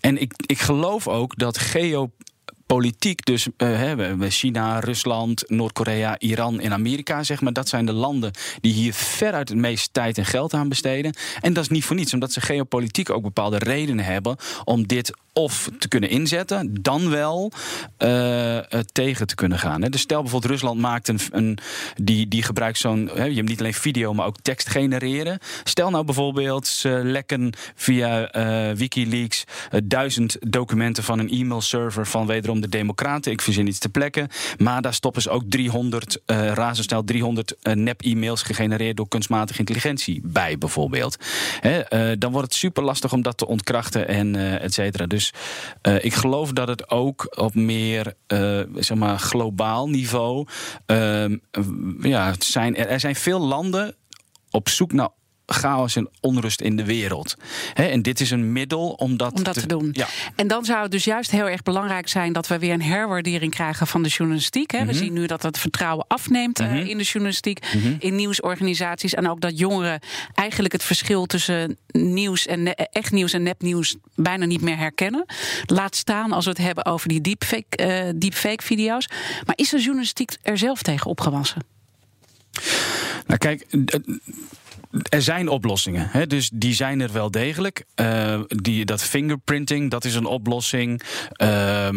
En 0.00 0.20
ik, 0.20 0.32
ik 0.46 0.58
geloof 0.58 1.08
ook 1.08 1.36
dat 1.36 1.58
geo 1.58 2.10
politiek, 2.76 3.24
dus 3.24 3.48
uh, 3.58 4.10
China, 4.28 4.78
Rusland, 4.78 5.44
Noord-Korea, 5.46 6.18
Iran 6.18 6.60
en 6.60 6.72
Amerika, 6.72 7.22
zeg 7.22 7.40
maar, 7.40 7.52
dat 7.52 7.68
zijn 7.68 7.86
de 7.86 7.92
landen 7.92 8.30
die 8.60 8.72
hier 8.72 8.94
veruit 8.94 9.48
het 9.48 9.58
meest 9.58 9.92
tijd 9.92 10.18
en 10.18 10.24
geld 10.24 10.54
aan 10.54 10.68
besteden. 10.68 11.14
En 11.40 11.52
dat 11.52 11.62
is 11.62 11.70
niet 11.70 11.84
voor 11.84 11.96
niets, 11.96 12.14
omdat 12.14 12.32
ze 12.32 12.40
geopolitiek 12.40 13.10
ook 13.10 13.22
bepaalde 13.22 13.58
redenen 13.58 14.04
hebben 14.04 14.36
om 14.64 14.86
dit 14.86 15.12
of 15.32 15.70
te 15.78 15.88
kunnen 15.88 16.10
inzetten, 16.10 16.74
dan 16.82 17.10
wel 17.10 17.52
uh, 17.98 18.58
tegen 18.92 19.26
te 19.26 19.34
kunnen 19.34 19.58
gaan. 19.58 19.80
Dus 19.80 20.00
stel 20.00 20.20
bijvoorbeeld 20.22 20.52
Rusland 20.52 20.80
maakt 20.80 21.08
een, 21.08 21.20
een 21.30 21.58
die, 21.96 22.28
die 22.28 22.42
gebruikt 22.42 22.78
zo'n, 22.78 23.10
je 23.14 23.20
hebt 23.20 23.48
niet 23.48 23.60
alleen 23.60 23.74
video, 23.74 24.14
maar 24.14 24.26
ook 24.26 24.36
tekst 24.42 24.68
genereren. 24.68 25.38
Stel 25.64 25.90
nou 25.90 26.04
bijvoorbeeld 26.04 26.66
ze 26.66 27.00
lekken 27.04 27.52
via 27.74 28.36
uh, 28.36 28.76
WikiLeaks 28.76 29.44
duizend 29.84 30.36
documenten 30.40 31.04
van 31.04 31.18
een 31.18 31.30
e-mailserver 31.30 32.06
van 32.06 32.26
wederom 32.26 32.60
de 32.60 32.68
Democraten. 32.68 33.32
Ik 33.32 33.40
verzin 33.40 33.66
iets 33.66 33.78
te 33.78 33.88
plekken, 33.88 34.28
maar 34.58 34.82
daar 34.82 34.94
stoppen 34.94 35.22
ze 35.22 35.30
ook 35.30 35.42
300 35.48 36.18
uh, 36.26 36.52
razendsnel 36.52 37.04
300 37.04 37.56
nep-e-mails 37.62 38.42
gegenereerd 38.42 38.96
door 38.96 39.08
kunstmatige 39.08 39.58
intelligentie 39.58 40.20
bij 40.24 40.58
bijvoorbeeld. 40.58 41.16
dan 42.18 42.32
wordt 42.32 42.46
het 42.46 42.54
super 42.54 42.82
lastig 42.82 43.12
om 43.12 43.22
dat 43.22 43.38
te 43.38 43.46
ontkrachten 43.46 44.08
en 44.08 44.60
et 44.60 44.74
cetera. 44.74 45.06
Dus 45.06 45.19
dus 45.20 45.32
uh, 45.94 46.04
ik 46.04 46.14
geloof 46.14 46.52
dat 46.52 46.68
het 46.68 46.90
ook 46.90 47.34
op 47.36 47.54
meer 47.54 48.14
uh, 48.28 48.60
zeg 48.74 48.98
maar 48.98 49.18
globaal 49.18 49.88
niveau. 49.88 50.46
Uh, 50.86 51.36
ja, 52.00 52.34
zijn, 52.38 52.76
er 52.76 53.00
zijn 53.00 53.16
veel 53.16 53.40
landen 53.40 53.94
op 54.50 54.68
zoek 54.68 54.92
naar 54.92 55.08
chaos 55.52 55.96
en 55.96 56.08
onrust 56.20 56.60
in 56.60 56.76
de 56.76 56.84
wereld. 56.84 57.36
en 57.74 58.02
dit 58.02 58.20
is 58.20 58.30
een 58.30 58.52
middel 58.52 58.88
om 58.88 59.16
dat, 59.16 59.32
om 59.32 59.42
dat 59.42 59.54
te, 59.54 59.66
doen. 59.66 59.88
Ja. 59.92 60.06
En 60.36 60.48
dan 60.48 60.64
zou 60.64 60.82
het 60.82 60.90
dus 60.90 61.04
juist 61.04 61.30
heel 61.30 61.48
erg 61.48 61.62
belangrijk 61.62 62.08
zijn 62.08 62.32
dat 62.32 62.46
we 62.46 62.58
weer 62.58 62.72
een 62.72 62.82
herwaardering 62.82 63.52
krijgen 63.52 63.86
van 63.86 64.02
de 64.02 64.08
journalistiek. 64.08 64.72
We 64.72 64.78
mhm. 64.78 64.94
zien 64.94 65.12
nu 65.12 65.26
dat 65.26 65.42
het 65.42 65.58
vertrouwen 65.58 66.04
afneemt 66.08 66.60
eh, 66.60 66.66
mhm. 66.66 66.76
in 66.76 66.98
de 66.98 67.04
journalistiek, 67.04 67.60
mhm. 67.74 67.94
in 67.98 68.14
nieuwsorganisaties. 68.14 69.14
En 69.14 69.28
ook 69.28 69.40
dat 69.40 69.58
jongeren 69.58 70.00
eigenlijk 70.34 70.72
het 70.72 70.82
verschil 70.82 71.26
tussen 71.26 71.78
nieuws 71.86 72.46
en 72.46 72.74
echt 72.74 73.12
nieuws 73.12 73.32
en 73.32 73.42
nepnieuws 73.42 73.96
bijna 74.14 74.44
niet 74.44 74.60
meer 74.60 74.76
herkennen. 74.76 75.24
Laat 75.66 75.96
staan 75.96 76.32
als 76.32 76.44
we 76.44 76.50
het 76.50 76.60
hebben 76.60 76.84
over 76.84 77.08
die 77.08 77.20
deepfake, 77.20 78.06
uh, 78.06 78.12
deepfake 78.16 78.64
video's. 78.64 79.08
Maar 79.46 79.56
is 79.56 79.68
de 79.68 79.80
journalistiek 79.80 80.36
er 80.42 80.58
zelf 80.58 80.82
tegen 80.82 81.10
opgewassen? 81.10 81.62
Nou, 83.26 83.38
kijk, 83.38 83.66
er 85.08 85.22
zijn 85.22 85.48
oplossingen, 85.48 86.08
hè, 86.10 86.26
dus 86.26 86.50
die 86.54 86.74
zijn 86.74 87.00
er 87.00 87.12
wel 87.12 87.30
degelijk. 87.30 87.84
Uh, 87.96 88.40
die, 88.46 88.84
dat 88.84 89.02
fingerprinting, 89.02 89.90
dat 89.90 90.04
is 90.04 90.14
een 90.14 90.26
oplossing. 90.26 91.02
Uh, 91.42 91.88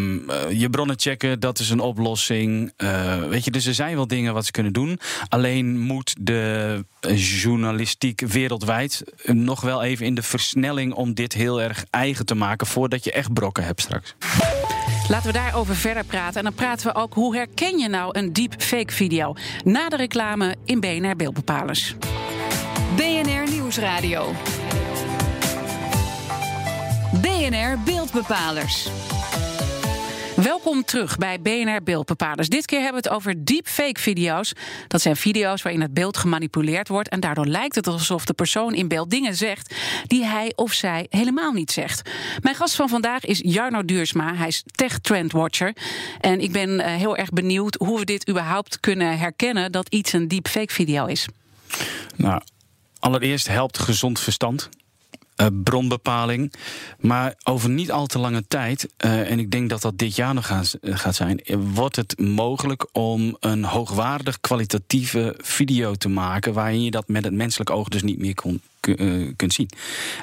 je 0.50 0.68
bronnen 0.72 1.00
checken, 1.00 1.40
dat 1.40 1.60
is 1.60 1.70
een 1.70 1.80
oplossing. 1.80 2.74
Uh, 2.78 3.24
weet 3.24 3.46
je, 3.46 3.52
dus 3.52 3.66
er 3.66 3.74
zijn 3.74 3.96
wel 3.96 4.08
dingen 4.08 4.34
wat 4.34 4.46
ze 4.46 4.52
kunnen 4.52 4.74
doen. 4.74 5.00
Alleen 5.28 5.80
moet 5.80 6.16
de 6.20 6.86
journalistiek 7.16 8.22
wereldwijd 8.22 9.04
nog 9.24 9.62
wel 9.62 9.84
even 9.84 10.06
in 10.06 10.16
de 10.16 10.24
versnelling 10.24 10.94
om 10.94 11.14
dit 11.14 11.34
heel 11.34 11.62
erg 11.62 11.86
eigen 11.90 12.26
te 12.26 12.36
maken 12.36 12.68
voordat 12.68 13.04
je 13.04 13.12
echt 13.12 13.34
brokken 13.34 13.64
hebt 13.64 13.82
straks. 13.82 14.16
Laten 15.08 15.28
we 15.28 15.34
daarover 15.34 15.76
verder 15.76 16.06
praten. 16.06 16.38
En 16.38 16.44
dan 16.44 16.54
praten 16.54 16.88
we 16.88 16.96
ook 16.96 17.14
hoe 17.14 17.36
herken 17.36 17.78
je 17.78 17.90
nou 17.90 18.18
een 18.18 18.34
deepfake 18.34 18.94
video? 18.94 19.34
Na 19.64 19.90
de 19.90 19.96
reclame 19.96 20.56
in 20.66 20.80
BNR 20.80 21.16
Beeldbepalers. 21.16 21.96
BNR 22.96 23.52
Nieuwsradio. 23.52 24.32
BNR 27.22 27.80
Beeldbepalers. 27.86 28.90
Welkom 30.36 30.84
terug 30.84 31.18
bij 31.18 31.42
BNR 31.42 31.84
Beeldbepalers. 31.84 32.50
Dit 32.50 32.66
keer 32.66 32.82
hebben 32.82 33.02
we 33.02 33.08
het 33.08 33.18
over 33.18 33.46
deepfake-video's. 33.46 34.54
Dat 34.88 35.02
zijn 35.02 35.16
video's 35.16 35.62
waarin 35.62 35.82
het 35.82 35.94
beeld 35.94 36.18
gemanipuleerd 36.18 36.88
wordt. 36.88 37.10
En 37.10 37.20
daardoor 37.20 37.46
lijkt 37.46 37.76
het 37.76 37.88
alsof 37.88 38.26
de 38.26 38.34
persoon 38.34 38.74
in 38.74 38.88
beeld 38.88 39.10
dingen 39.10 39.36
zegt 39.36 39.76
die 40.08 40.26
hij 40.26 40.52
of 40.56 40.74
zij 40.74 41.08
helemaal 41.10 41.52
niet 41.52 41.72
zegt. 41.72 42.10
Mijn 42.42 42.56
gast 42.56 42.76
van 42.76 42.90
vandaag 42.90 43.26
is 43.26 43.40
Jarno 43.44 43.86
Duursma. 43.86 44.36
Hij 44.36 44.48
is 44.48 44.64
Tech 44.66 45.00
Trend 45.00 45.32
Watcher. 45.32 45.76
En 46.20 46.40
ik 46.40 46.52
ben 46.52 46.80
eh, 46.80 46.96
heel 46.96 47.18
erg 47.18 47.30
benieuwd 47.30 47.76
hoe 47.76 48.00
we 48.00 48.06
dit 48.06 48.30
überhaupt 48.30 48.80
kunnen 48.80 49.18
herkennen 49.18 49.72
dat 49.72 49.88
iets 49.90 50.14
een 50.14 50.28
deepfake-video 50.28 51.06
is. 51.06 51.28
Nou, 52.16 52.42
Allereerst 53.04 53.48
helpt 53.48 53.80
gezond 53.80 54.20
verstand. 54.20 54.70
Uh, 55.42 55.48
bronbepaling. 55.64 56.54
Maar 57.00 57.36
over 57.44 57.70
niet 57.70 57.92
al 57.92 58.06
te 58.06 58.20
lange 58.20 58.44
tijd, 58.48 58.88
uh, 59.06 59.32
en 59.32 59.40
ik 59.40 59.52
denk 59.52 59.70
dat 59.70 59.82
dat 59.82 59.98
dit 59.98 60.16
jaar 60.16 60.34
nog 60.34 60.46
gaat, 60.46 60.78
gaat 60.82 61.16
zijn, 61.16 61.42
wordt 61.74 61.96
het 61.96 62.20
mogelijk 62.20 62.88
om 62.92 63.38
een 63.40 63.64
hoogwaardig 63.64 64.40
kwalitatieve 64.40 65.36
video 65.42 65.94
te 65.94 66.10
maken 66.10 66.54
waarin 66.54 66.84
je 66.84 66.92
dat 66.92 67.08
met 67.08 67.24
het 67.24 67.34
menselijk 67.34 67.70
oog 67.70 67.88
dus 67.88 68.04
niet 68.04 68.20
meer 68.20 68.36
kon, 68.36 68.62
kunt 69.36 69.54
zien. 69.54 69.70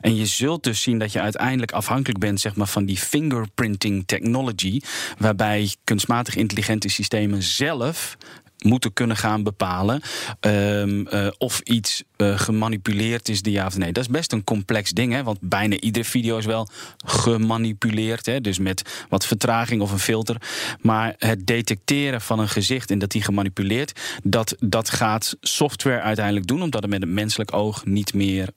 En 0.01 0.17
je 0.17 0.27
zult 0.27 0.65
dus 0.65 0.83
zien 0.83 0.99
dat 0.99 1.13
je 1.13 1.21
uiteindelijk 1.21 1.73
afhankelijk 1.73 2.19
bent 2.19 2.41
zeg 2.41 2.55
maar, 2.57 2.69
van 2.69 2.85
die 2.85 2.99
fingerprinting 2.99 4.03
technology, 4.07 4.81
waarbij 5.19 5.75
kunstmatig 5.85 6.37
intelligente 6.37 6.89
systemen 6.89 7.43
zelf 7.43 8.17
moeten 8.65 8.93
kunnen 8.93 9.17
gaan 9.17 9.43
bepalen 9.43 10.01
um, 10.41 11.07
uh, 11.13 11.27
of 11.39 11.61
iets 11.61 12.03
uh, 12.17 12.39
gemanipuleerd 12.39 13.29
is, 13.29 13.43
de 13.43 13.51
ja 13.51 13.67
of 13.67 13.79
nee. 13.79 13.93
Dat 13.93 14.03
is 14.03 14.11
best 14.11 14.33
een 14.33 14.45
complex 14.45 14.91
ding, 14.91 15.13
hè, 15.13 15.23
want 15.23 15.39
bijna 15.41 15.77
iedere 15.79 16.05
video 16.05 16.39
is 16.39 16.45
wel 16.45 16.69
gemanipuleerd, 17.05 18.27
hè, 18.27 18.41
dus 18.41 18.59
met 18.59 19.05
wat 19.09 19.27
vertraging 19.27 19.83
of 19.83 19.93
een 19.93 19.99
filter. 19.99 20.37
Maar 20.81 21.15
het 21.19 21.47
detecteren 21.47 22.21
van 22.21 22.39
een 22.39 22.49
gezicht 22.49 22.91
en 22.91 22.99
dat 22.99 23.11
die 23.11 23.23
gemanipuleerd, 23.23 24.01
dat, 24.23 24.57
dat 24.59 24.91
gaat 24.91 25.37
software 25.41 26.01
uiteindelijk 26.01 26.47
doen, 26.47 26.63
omdat 26.63 26.83
het 26.83 26.91
met 26.91 27.01
het 27.01 27.11
menselijk 27.11 27.53
oog 27.53 27.85
niet 27.85 28.15
meer 28.15 28.49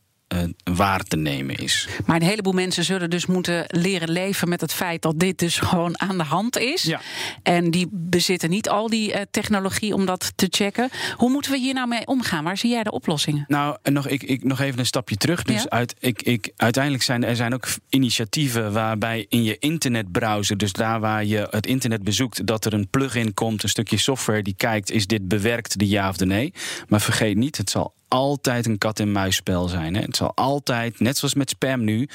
waar 0.63 1.04
te 1.04 1.18
nemen 1.18 1.56
is. 1.56 1.88
Maar 2.06 2.16
een 2.16 2.28
heleboel 2.28 2.54
mensen 2.54 2.84
zullen 2.84 3.10
dus 3.10 3.25
moeten 3.25 3.66
leren 3.68 4.12
leven 4.12 4.50
met 4.50 4.62
het 4.62 4.74
feit 4.74 5.02
dat 5.02 5.20
dit 5.20 5.40
dus 5.40 5.58
gewoon 5.58 6.00
aan 6.00 6.18
de 6.18 6.24
hand 6.24 6.58
is. 6.58 6.84
Ja. 6.84 7.02
En 7.44 7.72
die 7.72 7.88
bezitten 7.92 8.50
niet 8.50 8.70
al 8.70 8.90
die 8.90 9.13
uh, 9.13 9.22
technologie 9.32 9.94
om 9.94 10.06
dat 10.06 10.32
te 10.36 10.48
checken. 10.50 10.90
Hoe 11.16 11.30
moeten 11.30 11.52
we 11.52 11.58
hier 11.58 11.74
nou 11.74 11.88
mee 11.88 12.08
omgaan? 12.08 12.44
Waar 12.44 12.58
zie 12.58 12.70
jij 12.70 12.84
de 12.84 12.92
oplossingen? 12.92 13.46
Nou, 13.48 13.78
nog, 13.84 14.08
ik, 14.08 14.24
ik, 14.24 14.44
nog 14.44 14.60
even 14.60 14.80
een 14.80 14.86
stapje 14.86 15.16
terug. 15.16 15.44
Dus 15.44 15.70
uit, 15.70 15.96
ik, 16.00 16.22
ik, 16.22 16.52
uiteindelijk 16.56 17.04
zijn 17.04 17.24
er 17.24 17.36
zijn 17.36 17.54
ook 17.54 17.68
initiatieven 17.90 18.74
waarbij 18.74 19.25
in 19.30 19.44
je 19.44 19.58
internetbrowser, 19.60 20.58
dus 20.58 20.72
daar 20.72 21.00
waar 21.00 21.25
je 21.25 21.48
het 21.50 21.66
internet 21.66 22.04
bezoekt, 22.04 22.46
dat 22.48 22.66
er 22.66 22.74
een 22.74 22.90
plugin 22.90 23.34
komt, 23.34 23.63
een 23.63 23.70
stukje 23.70 23.98
software 23.98 24.42
die 24.42 24.56
kijkt, 24.58 24.92
is 24.92 25.08
dit 25.08 25.28
bewerkt, 25.28 25.80
de 25.80 25.88
ja 25.88 26.10
of 26.10 26.18
de 26.18 26.25
nee. 26.25 26.54
Maar 26.88 27.02
vergeet 27.02 27.38
niet, 27.38 27.58
het 27.58 27.70
zal 27.70 27.94
altijd 28.13 28.65
een 28.65 28.77
kat-en-muisspel 28.77 29.67
zijn. 29.67 29.96
Hè. 29.96 30.01
Het 30.01 30.15
zal 30.15 30.32
altijd, 30.36 31.00
net 31.00 31.17
zoals 31.17 31.34
met 31.34 31.50
spam 31.50 31.84
nu. 31.84 32.08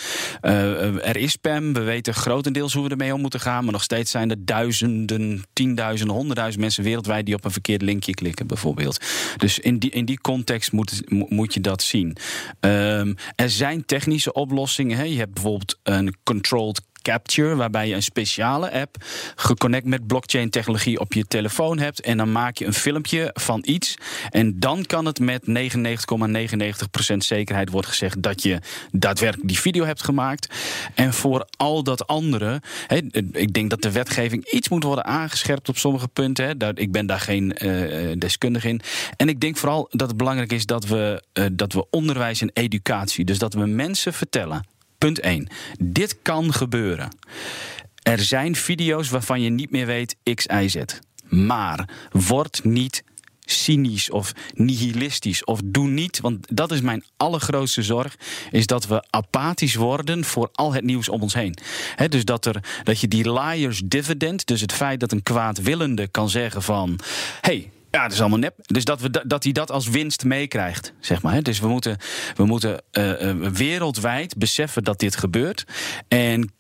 Uh, 0.43 1.07
er 1.09 1.17
is 1.17 1.31
spam, 1.31 1.73
we 1.73 1.81
weten 1.81 2.15
grotendeels 2.15 2.73
hoe 2.73 2.85
we 2.85 2.91
ermee 2.91 3.15
om 3.15 3.21
moeten 3.21 3.41
gaan. 3.41 3.65
Maar 3.65 3.73
nog 3.73 3.83
steeds 3.83 4.11
zijn 4.11 4.31
er 4.31 4.45
duizenden, 4.45 5.43
tienduizenden, 5.53 6.15
honderdduizend 6.17 6.63
mensen 6.63 6.85
wereldwijd 6.85 7.27
die 7.27 7.35
op 7.35 7.45
een 7.45 7.51
verkeerd 7.51 7.83
linkje 7.83 8.15
klikken, 8.15 8.47
bijvoorbeeld. 8.47 9.05
Dus 9.37 9.59
in 9.59 9.79
die, 9.79 9.91
in 9.91 10.05
die 10.05 10.21
context 10.21 10.73
moet, 10.73 11.03
moet 11.09 11.55
je 11.55 11.61
dat 11.61 11.83
zien. 11.83 12.17
Um, 12.61 13.15
er 13.35 13.51
zijn 13.51 13.85
technische 13.85 14.33
oplossingen. 14.33 14.97
Hè. 14.97 15.03
Je 15.03 15.19
hebt 15.19 15.35
bijvoorbeeld 15.35 15.79
een 15.83 16.17
controlled 16.23 16.81
Capture, 17.09 17.57
waarbij 17.57 17.89
je 17.89 17.95
een 17.95 18.03
speciale 18.03 18.73
app 18.73 18.97
geconnect 19.37 19.87
met 19.87 20.07
blockchain 20.07 20.51
technologie 20.51 21.01
op 21.01 21.13
je 21.13 21.25
telefoon 21.25 21.79
hebt. 21.79 22.01
En 22.01 22.17
dan 22.17 22.33
maak 22.33 22.57
je 22.57 22.67
een 22.67 22.75
filmpje 22.75 23.31
van 23.35 23.63
iets. 23.65 23.95
En 24.31 24.61
dan 24.61 24.85
kan 24.87 25.05
het 25.05 25.21
met 25.21 25.43
99,99% 25.49 27.17
zekerheid 27.17 27.71
worden 27.71 27.91
gezegd 27.91 28.23
dat 28.23 28.43
je 28.43 28.59
daadwerkelijk 28.91 29.49
die 29.49 29.59
video 29.59 29.85
hebt 29.85 30.03
gemaakt. 30.03 30.55
En 30.95 31.13
voor 31.13 31.47
al 31.57 31.83
dat 31.83 32.07
andere, 32.07 32.63
ik 33.33 33.53
denk 33.53 33.71
dat 33.71 33.83
de 33.83 33.93
wetgeving 33.93 34.51
iets 34.51 34.69
moet 34.69 34.83
worden 34.83 35.05
aangescherpt 35.05 35.69
op 35.69 35.79
sommige 35.79 36.09
punten. 36.09 36.57
ik 36.75 36.93
ben 36.93 37.07
daar 37.07 37.21
geen 37.21 37.57
uh, 37.63 38.13
deskundige 38.19 38.69
in. 38.69 38.81
En 39.17 39.29
ik 39.29 39.41
denk 39.41 39.57
vooral 39.57 39.87
dat 39.91 40.09
het 40.09 40.17
belangrijk 40.17 40.53
is 40.53 40.67
dat 40.67 40.87
we, 40.87 41.23
uh, 41.33 41.45
dat 41.53 41.73
we 41.73 41.87
onderwijs 41.91 42.41
en 42.41 42.51
educatie, 42.53 43.25
dus 43.25 43.39
dat 43.39 43.55
we 43.55 43.67
mensen 43.67 44.13
vertellen 44.13 44.77
Punt 44.99 45.21
1. 45.21 45.49
Dit 45.79 46.19
kan 46.23 46.53
gebeuren. 46.53 47.09
Er 48.03 48.19
zijn 48.19 48.57
video's 48.57 49.09
waarvan 49.09 49.41
je 49.41 49.51
niet 49.51 49.71
meer 49.71 49.87
weet 49.87 50.17
X, 50.35 50.47
Y, 50.47 50.69
Z. 50.69 50.77
Maar 51.29 51.89
word 52.11 52.65
niet 52.65 53.05
cynisch 53.51 54.11
of 54.11 54.33
nihilistisch. 54.55 55.45
Of 55.45 55.61
doe 55.65 55.89
niet, 55.89 56.21
want 56.21 56.47
dat 56.57 56.73
is 56.73 56.81
mijn 56.81 57.05
allergrootste 57.17 57.83
zorg, 57.83 58.17
is 58.51 58.67
dat 58.67 58.87
we 58.87 59.05
apathisch 59.11 59.75
worden 59.75 60.25
voor 60.25 60.49
al 60.53 60.73
het 60.73 60.85
nieuws 60.85 61.09
om 61.09 61.23
ons 61.23 61.35
heen. 61.35 61.57
dus 62.09 62.25
dat, 62.25 62.47
er, 62.47 62.81
dat 62.83 63.01
je 63.01 63.09
die 63.09 63.33
liars 63.33 63.83
dividend, 63.85 64.47
dus 64.47 64.61
het 64.61 64.73
feit 64.73 65.01
dat 65.01 65.13
een 65.13 65.23
kwaadwillende 65.23 66.09
kan 66.09 66.31
zeggen 66.31 66.63
van... 66.63 66.99
hey, 67.41 67.71
ja, 67.99 68.05
dat 68.05 68.13
is 68.13 68.21
allemaal 68.21 68.39
nep. 68.39 68.55
Dus 68.61 68.85
dat, 68.85 69.01
we, 69.01 69.25
dat 69.27 69.45
hij 69.45 69.53
dat 69.53 69.71
als 69.71 69.89
winst 69.89 70.25
meekrijgt, 70.25 70.93
zeg 71.01 71.23
maar. 71.23 71.43
Dus 71.43 71.61
we 71.61 71.69
moeten, 71.69 71.97
we 72.35 72.45
moeten 72.45 72.83
uh, 72.93 73.31
wereldwijd 73.51 74.37
beseffen 74.37 74.85
dat 74.85 74.99
dit 74.99 75.17
gebeurt. 75.17 75.65
En 76.09 76.53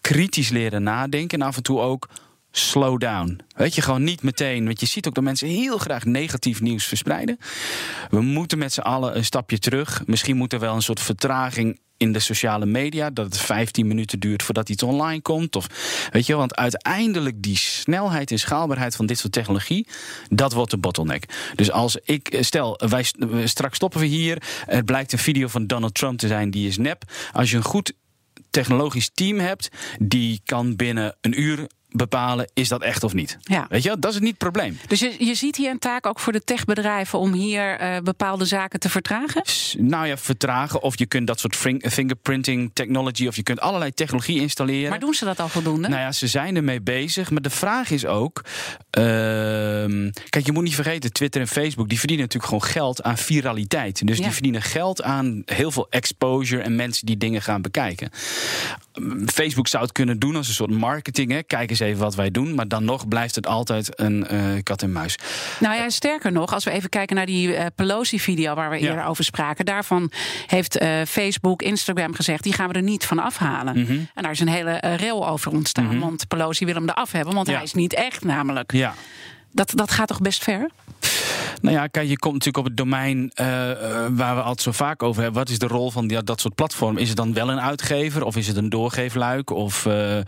kritisch 0.00 0.48
leren 0.48 0.82
nadenken. 0.82 1.40
En 1.40 1.46
af 1.46 1.56
en 1.56 1.62
toe 1.62 1.80
ook 1.80 2.08
slow 2.50 3.00
down. 3.00 3.40
Weet 3.56 3.74
je, 3.74 3.82
gewoon 3.82 4.04
niet 4.04 4.22
meteen. 4.22 4.64
Want 4.64 4.80
je 4.80 4.86
ziet 4.86 5.06
ook 5.06 5.14
dat 5.14 5.24
mensen 5.24 5.48
heel 5.48 5.78
graag 5.78 6.04
negatief 6.04 6.60
nieuws 6.60 6.84
verspreiden. 6.84 7.38
We 8.10 8.20
moeten 8.20 8.58
met 8.58 8.72
z'n 8.72 8.80
allen 8.80 9.16
een 9.16 9.24
stapje 9.24 9.58
terug. 9.58 10.02
Misschien 10.06 10.36
moet 10.36 10.52
er 10.52 10.60
wel 10.60 10.74
een 10.74 10.82
soort 10.82 11.00
vertraging 11.00 11.80
in 12.02 12.12
de 12.12 12.18
sociale 12.18 12.66
media. 12.66 13.10
Dat 13.10 13.24
het 13.24 13.38
15 13.38 13.86
minuten 13.86 14.20
duurt 14.20 14.42
voordat 14.42 14.68
iets 14.68 14.82
online 14.82 15.22
komt. 15.22 15.56
Of, 15.56 15.66
weet 16.10 16.26
je, 16.26 16.34
want 16.34 16.56
uiteindelijk 16.56 17.42
die 17.42 17.56
snelheid 17.56 18.30
en 18.30 18.38
schaalbaarheid 18.38 18.96
van 18.96 19.06
dit 19.06 19.18
soort 19.18 19.32
technologie, 19.32 19.86
dat 20.28 20.52
wordt 20.52 20.70
de 20.70 20.78
bottleneck. 20.78 21.52
Dus 21.54 21.70
als 21.70 21.96
ik, 22.04 22.36
stel, 22.40 22.80
wij 22.88 23.04
straks 23.44 23.76
stoppen 23.76 24.00
we 24.00 24.06
hier. 24.06 24.42
Het 24.66 24.84
blijkt 24.84 25.12
een 25.12 25.18
video 25.18 25.48
van 25.48 25.66
Donald 25.66 25.94
Trump 25.94 26.18
te 26.18 26.26
zijn, 26.26 26.50
die 26.50 26.68
is 26.68 26.78
nep. 26.78 27.02
Als 27.32 27.50
je 27.50 27.56
een 27.56 27.62
goed 27.62 27.92
technologisch 28.50 29.10
team 29.14 29.38
hebt, 29.38 29.68
die 29.98 30.40
kan 30.44 30.76
binnen 30.76 31.16
een 31.20 31.40
uur 31.40 31.66
bepalen, 31.92 32.50
is 32.54 32.68
dat 32.68 32.82
echt 32.82 33.04
of 33.04 33.14
niet? 33.14 33.38
Ja. 33.40 33.66
Weet 33.68 33.82
je, 33.82 33.98
dat 33.98 34.12
is 34.12 34.18
niet 34.18 34.28
het 34.28 34.38
probleem. 34.38 34.78
Dus 34.86 35.00
je, 35.00 35.14
je 35.18 35.34
ziet 35.34 35.56
hier 35.56 35.70
een 35.70 35.78
taak 35.78 36.06
ook 36.06 36.20
voor 36.20 36.32
de 36.32 36.44
techbedrijven 36.44 37.18
om 37.18 37.32
hier 37.32 37.80
uh, 37.80 37.98
bepaalde 37.98 38.44
zaken 38.44 38.80
te 38.80 38.88
vertragen? 38.88 39.42
Nou 39.78 40.06
ja, 40.06 40.16
vertragen. 40.16 40.82
Of 40.82 40.98
je 40.98 41.06
kunt 41.06 41.26
dat 41.26 41.40
soort 41.40 41.56
fingerprinting 41.80 42.70
technology, 42.72 43.26
of 43.26 43.36
je 43.36 43.42
kunt 43.42 43.60
allerlei 43.60 43.92
technologie 43.92 44.40
installeren. 44.40 44.90
Maar 44.90 45.00
doen 45.00 45.14
ze 45.14 45.24
dat 45.24 45.40
al 45.40 45.48
voldoende? 45.48 45.88
Nou 45.88 46.00
ja, 46.00 46.12
ze 46.12 46.26
zijn 46.26 46.56
ermee 46.56 46.80
bezig. 46.80 47.30
Maar 47.30 47.42
de 47.42 47.50
vraag 47.50 47.90
is 47.90 48.06
ook. 48.06 48.44
Uh, 48.98 49.04
kijk, 50.28 50.46
je 50.46 50.52
moet 50.52 50.62
niet 50.64 50.74
vergeten, 50.74 51.12
Twitter 51.12 51.40
en 51.40 51.48
Facebook 51.48 51.88
die 51.88 51.98
verdienen 51.98 52.24
natuurlijk 52.26 52.52
gewoon 52.52 52.70
geld 52.72 53.02
aan 53.02 53.18
viraliteit. 53.18 54.06
Dus 54.06 54.16
Ja. 54.16 54.22
die 54.22 54.32
verdienen 54.32 54.62
geld 54.62 55.02
aan 55.02 55.42
heel 55.46 55.70
veel 55.70 55.86
exposure 55.90 56.62
en 56.62 56.76
mensen 56.76 57.06
die 57.06 57.16
dingen 57.16 57.42
gaan 57.42 57.62
bekijken. 57.62 58.10
Facebook 59.26 59.68
zou 59.68 59.82
het 59.82 59.92
kunnen 59.92 60.18
doen 60.18 60.36
als 60.36 60.48
een 60.48 60.54
soort 60.54 60.70
marketing. 60.70 61.30
Hè. 61.30 61.42
Kijk 61.42 61.70
eens 61.70 61.80
even 61.80 62.00
wat 62.00 62.14
wij 62.14 62.30
doen. 62.30 62.54
Maar 62.54 62.68
dan 62.68 62.84
nog 62.84 63.08
blijft 63.08 63.34
het 63.34 63.46
altijd 63.46 64.00
een 64.00 64.26
eh, 64.26 64.40
kat 64.62 64.82
en 64.82 64.92
muis. 64.92 65.16
Nou 65.60 65.74
ja, 65.74 65.90
sterker 65.90 66.32
nog, 66.32 66.54
als 66.54 66.64
we 66.64 66.70
even 66.70 66.88
kijken 66.88 67.16
naar 67.16 67.26
die 67.26 67.54
eh, 67.54 67.66
Pelosi-video 67.74 68.54
waar 68.54 68.70
we 68.70 68.80
Ja. 68.80 68.88
eerder 68.88 69.04
over 69.04 69.24
spraken. 69.24 69.64
Daarvan 69.64 70.10
heeft 70.46 70.76
eh, 70.78 70.90
Facebook, 71.08 71.62
Instagram 71.62 72.14
gezegd, 72.14 72.42
die 72.42 72.52
gaan 72.52 72.68
we 72.68 72.74
er 72.74 72.82
niet 72.82 73.04
van 73.04 73.18
afhalen. 73.18 73.80
Mhm. 73.80 73.92
En 74.14 74.22
daar 74.22 74.30
is 74.32 74.40
een 74.40 74.48
hele 74.48 74.80
rel 74.96 75.28
over 75.28 75.52
ontstaan. 75.52 75.98
Want 76.00 76.28
Pelosi 76.28 76.64
wil 76.64 76.74
hem 76.74 76.88
eraf 76.88 77.12
hebben, 77.12 77.34
want 77.34 77.46
Ja. 77.48 77.54
hij 77.54 77.62
is 77.62 77.74
niet 77.74 77.94
echt 77.94 78.24
namelijk. 78.24 78.72
Ja. 78.72 78.94
Dat, 79.52 79.72
dat 79.74 79.90
gaat 79.90 80.08
toch 80.08 80.20
best 80.20 80.42
ver? 80.42 80.70
Nou 81.62 81.76
ja, 81.76 81.86
kijk, 81.86 82.08
je 82.08 82.18
komt 82.18 82.32
natuurlijk 82.32 82.64
op 82.64 82.70
het 82.70 82.76
domein 82.76 83.30
eh, 83.34 83.70
eh, 83.70 84.10
waar 84.10 84.34
we 84.34 84.40
altijd 84.40 84.60
zo 84.60 84.72
vaak 84.72 85.02
over 85.02 85.22
hebben. 85.22 85.40
Wat 85.40 85.50
is 85.50 85.58
de 85.58 85.66
rol 85.66 85.90
van 85.90 86.06
die, 86.06 86.22
dat 86.22 86.40
soort 86.40 86.54
platformen? 86.54 87.02
Is 87.02 87.08
het 87.08 87.16
dan 87.16 87.32
wel 87.32 87.50
een 87.50 87.60
uitgever 87.60 88.24
of 88.24 88.36
is 88.36 88.46
het 88.46 88.56
een 88.56 88.68
doorgeefluik? 88.68 89.50
Of 89.50 89.86
eh, 89.86 90.18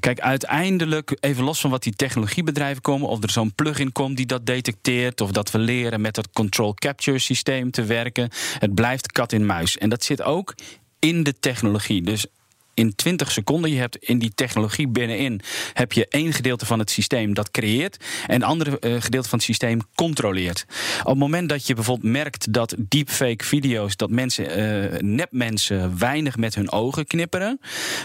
kijk, 0.00 0.20
uiteindelijk, 0.20 1.16
even 1.20 1.44
los 1.44 1.60
van 1.60 1.70
wat 1.70 1.82
die 1.82 1.92
technologiebedrijven 1.92 2.82
komen, 2.82 3.08
of 3.08 3.22
er 3.22 3.30
zo'n 3.30 3.54
plugin 3.54 3.92
komt 3.92 4.16
die 4.16 4.26
dat 4.26 4.46
detecteert, 4.46 5.20
of 5.20 5.30
dat 5.30 5.50
we 5.50 5.58
leren 5.58 6.00
met 6.00 6.14
dat 6.14 6.28
control 6.32 6.74
capture 6.74 7.18
systeem 7.18 7.70
te 7.70 7.84
werken. 7.84 8.30
Het 8.58 8.74
blijft 8.74 9.12
kat 9.12 9.32
in 9.32 9.46
muis. 9.46 9.78
En 9.78 9.88
dat 9.88 10.04
zit 10.04 10.22
ook 10.22 10.54
in 10.98 11.22
de 11.22 11.38
technologie. 11.40 12.02
Dus 12.02 12.26
in 12.80 12.94
20 12.94 13.30
seconden. 13.30 13.70
Je 13.70 13.78
hebt 13.78 13.96
in 13.96 14.18
die 14.18 14.32
technologie 14.34 14.88
binnenin 14.88 15.40
heb 15.72 15.92
je 15.92 16.06
één 16.08 16.32
gedeelte 16.32 16.66
van 16.66 16.78
het 16.78 16.90
systeem 16.90 17.34
dat 17.34 17.50
creëert 17.50 18.04
en 18.26 18.42
andere 18.42 18.78
eh, 18.78 19.00
gedeelte 19.00 19.28
van 19.28 19.38
het 19.38 19.46
systeem 19.46 19.80
controleert. 19.94 20.64
Op 21.00 21.06
het 21.06 21.18
moment 21.18 21.48
dat 21.48 21.66
je 21.66 21.74
bijvoorbeeld 21.74 22.12
merkt 22.12 22.52
dat 22.52 22.74
deepfake 22.78 23.44
video's, 23.44 23.96
dat 23.96 24.10
mensen, 24.10 24.50
eh 24.50 25.00
nepmensen, 25.00 25.98
weinig 25.98 26.36
met 26.36 26.54
hun 26.54 26.72
ogen 26.72 27.06
knipperen, 27.06 27.60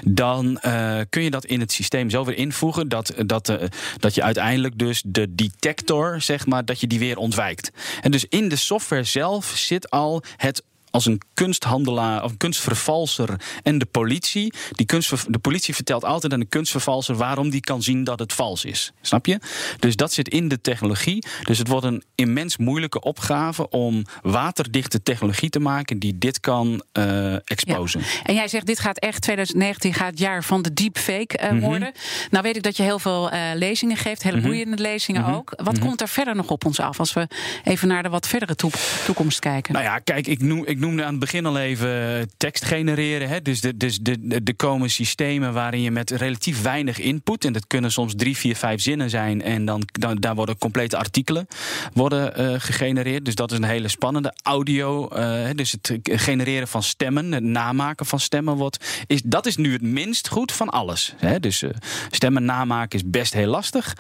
dan 0.05 0.59
eh, 0.59 0.99
kun 1.09 1.23
je 1.23 1.29
dat 1.29 1.45
in 1.45 1.59
het 1.59 1.71
systeem 1.71 2.09
zo 2.09 2.25
weer 2.25 2.37
invoegen 2.37 2.89
dat, 2.89 3.13
dat, 3.25 3.57
dat 3.97 4.15
je 4.15 4.23
uiteindelijk 4.23 4.77
dus 4.77 5.03
de 5.05 5.35
detector, 5.35 6.21
zeg 6.21 6.45
maar, 6.45 6.65
dat 6.65 6.79
je 6.79 6.87
die 6.87 6.99
weer 6.99 7.17
ontwijkt. 7.17 7.71
En 8.01 8.11
dus 8.11 8.25
in 8.29 8.49
de 8.49 8.55
software 8.55 9.03
zelf 9.03 9.45
zit 9.55 9.89
al 9.89 10.23
het 10.37 10.63
als 10.95 11.05
een 11.05 11.21
kunsthandelaar 11.33 12.23
of 12.23 12.31
een 12.31 12.37
kunstvervalser 12.37 13.29
en 13.63 13.77
de 13.77 13.85
politie. 13.85 14.53
Die 14.71 14.85
kunstver, 14.85 15.23
de 15.27 15.39
politie 15.39 15.75
vertelt 15.75 16.03
altijd 16.03 16.33
aan 16.33 16.39
de 16.39 16.45
kunstvervalser 16.45 17.15
waarom 17.15 17.49
die 17.49 17.61
kan 17.61 17.81
zien 17.83 18.03
dat 18.03 18.19
het 18.19 18.33
vals 18.33 18.65
is. 18.65 18.91
Snap 19.01 19.25
je? 19.25 19.39
Dus 19.79 19.95
dat 19.95 20.13
zit 20.13 20.29
in 20.29 20.47
de 20.47 20.61
technologie. 20.61 21.23
Dus 21.43 21.57
het 21.57 21.67
wordt 21.67 21.85
een 21.85 22.03
immens 22.15 22.57
moeilijke 22.57 23.01
opgave 23.01 23.69
om 23.69 24.03
waterdichte 24.21 25.03
technologie 25.03 25.49
te 25.49 25.59
maken 25.59 25.99
die 25.99 26.17
dit 26.17 26.39
kan 26.39 26.83
eh 26.91 27.33
exposen. 27.49 28.01
En 28.23 28.33
jij 28.33 28.47
zegt, 28.47 28.65
dit 28.65 28.79
gaat 28.79 28.97
echt, 28.99 29.21
2019 29.21 29.93
gaat 29.93 30.09
het 30.09 30.19
jaar 30.19 30.43
van 30.43 30.61
de 30.61 30.73
deepfake 30.73 31.37
eh, 31.37 31.51
Mhm. 31.51 31.59
worden. 31.59 31.91
Nou 32.29 32.43
weet 32.43 32.55
ik 32.55 32.63
dat 32.63 32.77
je 32.77 32.83
heel 32.83 32.99
veel 32.99 33.29
eh, 33.29 33.41
lezingen 33.53 33.97
geeft, 33.97 34.23
hele 34.23 34.41
boeiende 34.41 34.81
lezingen 34.81 35.21
Mhm. 35.21 35.33
ook. 35.33 35.53
Wat 35.63 35.79
komt 35.79 36.01
er 36.01 36.07
verder 36.07 36.35
nog 36.35 36.49
op 36.49 36.65
ons 36.65 36.79
af 36.79 36.99
als 36.99 37.13
we 37.13 37.27
even 37.63 37.87
naar 37.87 38.03
de 38.03 38.09
wat 38.09 38.27
verdere 38.27 38.55
toe- 38.55 38.71
toekomst 39.05 39.39
kijken? 39.39 39.73
Nou 39.73 39.85
ja, 39.85 39.99
kijk, 39.99 40.27
ik, 40.27 40.41
noem, 40.41 40.65
ik 40.65 40.79
noemde 40.85 41.03
aan 41.03 41.09
het 41.09 41.19
begin 41.19 41.45
al 41.45 41.57
even 41.57 42.29
tekst 42.37 42.65
genereren. 42.65 43.29
Hè. 43.29 43.41
Dus 43.41 43.61
de, 43.61 43.77
dus 43.77 43.99
de, 43.99 44.27
de, 44.27 44.41
er 44.43 44.55
komen 44.55 44.89
systemen 44.89 45.53
waarin 45.53 45.81
je 45.81 45.91
met 45.91 46.11
relatief 46.11 46.61
weinig 46.61 46.99
input... 46.99 47.45
en 47.45 47.53
dat 47.53 47.67
kunnen 47.67 47.91
soms 47.91 48.13
drie, 48.15 48.37
vier, 48.37 48.55
vijf 48.55 48.81
zinnen 48.81 49.09
zijn... 49.09 49.41
en 49.41 49.65
dan, 49.65 49.81
dan 49.91 50.15
daar 50.15 50.35
worden 50.35 50.57
complete 50.57 50.97
artikelen 50.97 51.47
worden, 51.93 52.35
eh, 52.35 52.53
gegenereerd. 52.57 53.25
Dus 53.25 53.35
dat 53.35 53.51
is 53.51 53.57
een 53.57 53.63
hele 53.63 53.87
spannende. 53.87 54.33
Audio, 54.43 55.07
eh, 55.07 55.49
dus 55.55 55.71
het 55.71 55.99
genereren 56.03 56.67
van 56.67 56.83
stemmen, 56.83 57.31
het 57.31 57.43
namaken 57.43 58.05
van 58.05 58.19
stemmen... 58.19 58.55
Wordt, 58.55 59.03
is, 59.07 59.21
dat 59.21 59.45
is 59.45 59.57
nu 59.57 59.73
het 59.73 59.81
minst 59.81 60.27
goed 60.27 60.51
van 60.51 60.69
alles. 60.69 61.13
Hè. 61.17 61.39
Dus 61.39 61.61
eh, 61.61 61.69
stemmen 62.11 62.45
namaken 62.45 62.99
is 62.99 63.09
best 63.09 63.33
heel 63.33 63.49
lastig. 63.49 63.97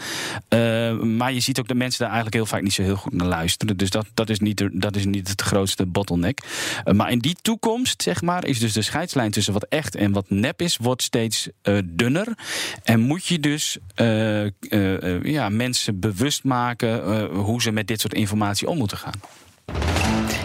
Eh, 0.47 0.59
maar 0.99 1.33
je 1.33 1.39
ziet 1.39 1.59
ook 1.59 1.67
dat 1.67 1.77
mensen 1.77 1.99
daar 1.99 2.13
eigenlijk 2.13 2.35
heel 2.35 2.45
vaak 2.45 2.61
niet 2.61 2.73
zo 2.73 2.81
heel 2.81 2.95
goed 2.95 3.13
naar 3.13 3.27
luisteren. 3.27 3.77
Dus 3.77 3.89
dat, 3.89 4.05
dat, 4.13 4.29
is, 4.29 4.39
niet, 4.39 4.69
dat 4.71 4.95
is 4.95 5.05
niet 5.05 5.27
het 5.27 5.41
grootste 5.41 5.85
bottleneck. 5.85 6.39
Eh, 6.83 6.93
maar 6.93 7.11
in 7.11 7.19
die 7.19 7.35
toekomst, 7.41 8.01
zeg 8.01 8.21
maar, 8.21 8.45
is 8.45 8.59
dus 8.59 8.73
de 8.73 8.81
scheidslijn 8.81 9.31
tussen 9.31 9.53
wat 9.53 9.65
echt 9.69 9.95
en 9.95 10.11
wat 10.11 10.29
nep 10.29 10.61
is, 10.61 10.77
wordt 10.77 11.01
steeds 11.01 11.49
eh, 11.61 11.77
dunner. 11.85 12.27
En 12.83 12.99
moet 12.99 13.25
je 13.25 13.39
dus 13.39 13.77
eh, 13.95 14.45
ja, 15.23 15.49
mensen 15.49 15.99
bewust 15.99 16.43
maken 16.43 17.25
hoe 17.25 17.61
ze 17.61 17.71
met 17.71 17.87
dit 17.87 18.01
soort 18.01 18.13
informatie 18.13 18.67
om 18.67 18.77
moeten 18.77 18.97
gaan. 18.97 19.13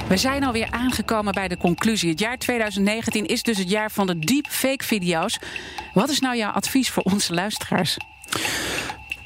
We 0.09 0.17
zijn 0.17 0.45
alweer 0.45 0.71
aangekomen 0.71 1.35
bij 1.35 1.49
de 1.49 1.57
conclusie. 1.57 2.11
Het 2.11 2.19
jaar 2.19 2.39
2019 2.39 3.27
is 3.27 3.43
dus 3.43 3.59
het 3.59 3.71
jaar 3.71 3.91
van 3.91 4.07
de 4.07 4.19
deepfake 4.19 4.85
video's. 4.85 5.39
Wat 5.95 6.11
is 6.11 6.21
nou 6.21 6.37
jouw 6.37 6.51
advies 6.51 6.91
voor 6.91 7.03
onze 7.03 7.35
luisteraars? 7.35 7.97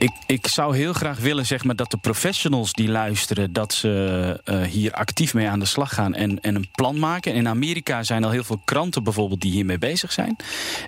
Ik, 0.04 0.12
ik 0.26 0.46
zou 0.46 0.76
heel 0.76 0.92
graag 0.92 1.18
willen 1.18 1.46
zeg 1.46 1.64
maar, 1.64 1.76
dat 1.76 1.90
de 1.90 1.96
professionals 1.96 2.72
die 2.72 2.88
luisteren... 2.88 3.52
dat 3.52 3.72
ze 3.72 4.40
eh, 4.44 4.62
hier 4.62 4.92
actief 4.92 5.34
mee 5.34 5.48
aan 5.48 5.58
de 5.58 5.64
slag 5.64 5.94
gaan 5.94 6.14
en, 6.14 6.40
en 6.40 6.54
een 6.54 6.68
plan 6.72 6.98
maken. 6.98 7.34
In 7.34 7.48
Amerika 7.48 8.02
zijn 8.02 8.24
al 8.24 8.30
heel 8.30 8.44
veel 8.44 8.60
kranten 8.64 9.02
bijvoorbeeld 9.02 9.40
die 9.40 9.50
hiermee 9.50 9.78
bezig 9.78 10.12
zijn. 10.12 10.36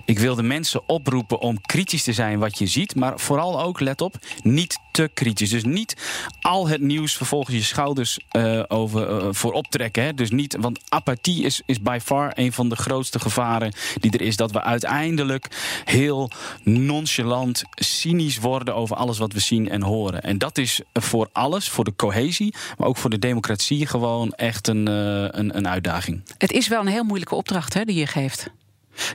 Ik 0.05 0.19
wil 0.19 0.35
de 0.35 0.43
mensen 0.43 0.89
oproepen 0.89 1.41
om 1.41 1.61
kritisch 1.61 2.03
te 2.03 2.13
zijn 2.13 2.39
wat 2.39 2.59
je 2.59 2.67
ziet... 2.67 2.95
maar 2.95 3.19
vooral 3.21 3.63
ook, 3.63 3.81
let 3.81 4.01
op, 4.01 4.15
niet 4.43 4.79
te 4.97 5.11
kritisch. 5.15 5.51
Dus 5.51 5.65
niet 5.65 5.97
al 6.41 6.69
het 6.69 6.81
nieuws 6.81 7.17
vervolgens 7.17 7.57
je 7.57 7.63
schouders 7.63 8.19
eh, 8.31 8.63
over, 8.69 9.09
eh, 9.09 9.29
voor 9.31 9.53
optrekken. 9.53 10.03
Hè. 10.03 10.15
Dus 10.15 10.31
niet, 10.31 10.57
want 10.61 10.81
apathie 10.89 11.45
is, 11.45 11.63
is 11.67 11.81
by 11.81 11.99
far 12.03 12.33
een 12.35 12.53
van 12.53 12.69
de 12.69 12.77
grootste 12.77 13.19
gevaren 13.19 13.75
die 14.01 14.11
er 14.11 14.21
is. 14.21 14.37
Dat 14.37 14.53
we 14.53 14.63
uiteindelijk 14.63 15.49
heel 15.85 16.31
nonchalant, 16.63 17.63
cynisch 17.75 18.39
worden 18.39 18.75
over 18.75 18.97
alles 18.97 19.19
wat 19.19 19.33
we 19.33 19.41
zien 19.41 19.69
en 19.69 19.83
horen. 19.83 20.23
En 20.23 20.39
dat 20.39 20.59
is 20.59 20.81
voor 20.93 21.29
alles, 21.33 21.69
voor 21.69 21.85
de 21.85 21.97
cohesie, 21.97 22.55
maar 22.79 22.89
ook 22.89 22.97
voor 22.97 23.11
de 23.11 23.19
democratie 23.19 23.87
gewoon 23.87 24.33
echt 24.33 24.69
een, 24.69 24.89
eh, 24.89 25.41
een, 25.41 25.57
een 25.57 25.69
uitdaging. 25.69 26.23
Het 26.39 26.53
is 26.53 26.69
wel 26.69 26.81
een 26.81 26.87
heel 26.87 27.05
moeilijke 27.05 27.35
opdracht 27.35 27.75
hè, 27.75 27.85
die 27.85 27.97
je 27.97 28.07
geeft. 28.07 28.51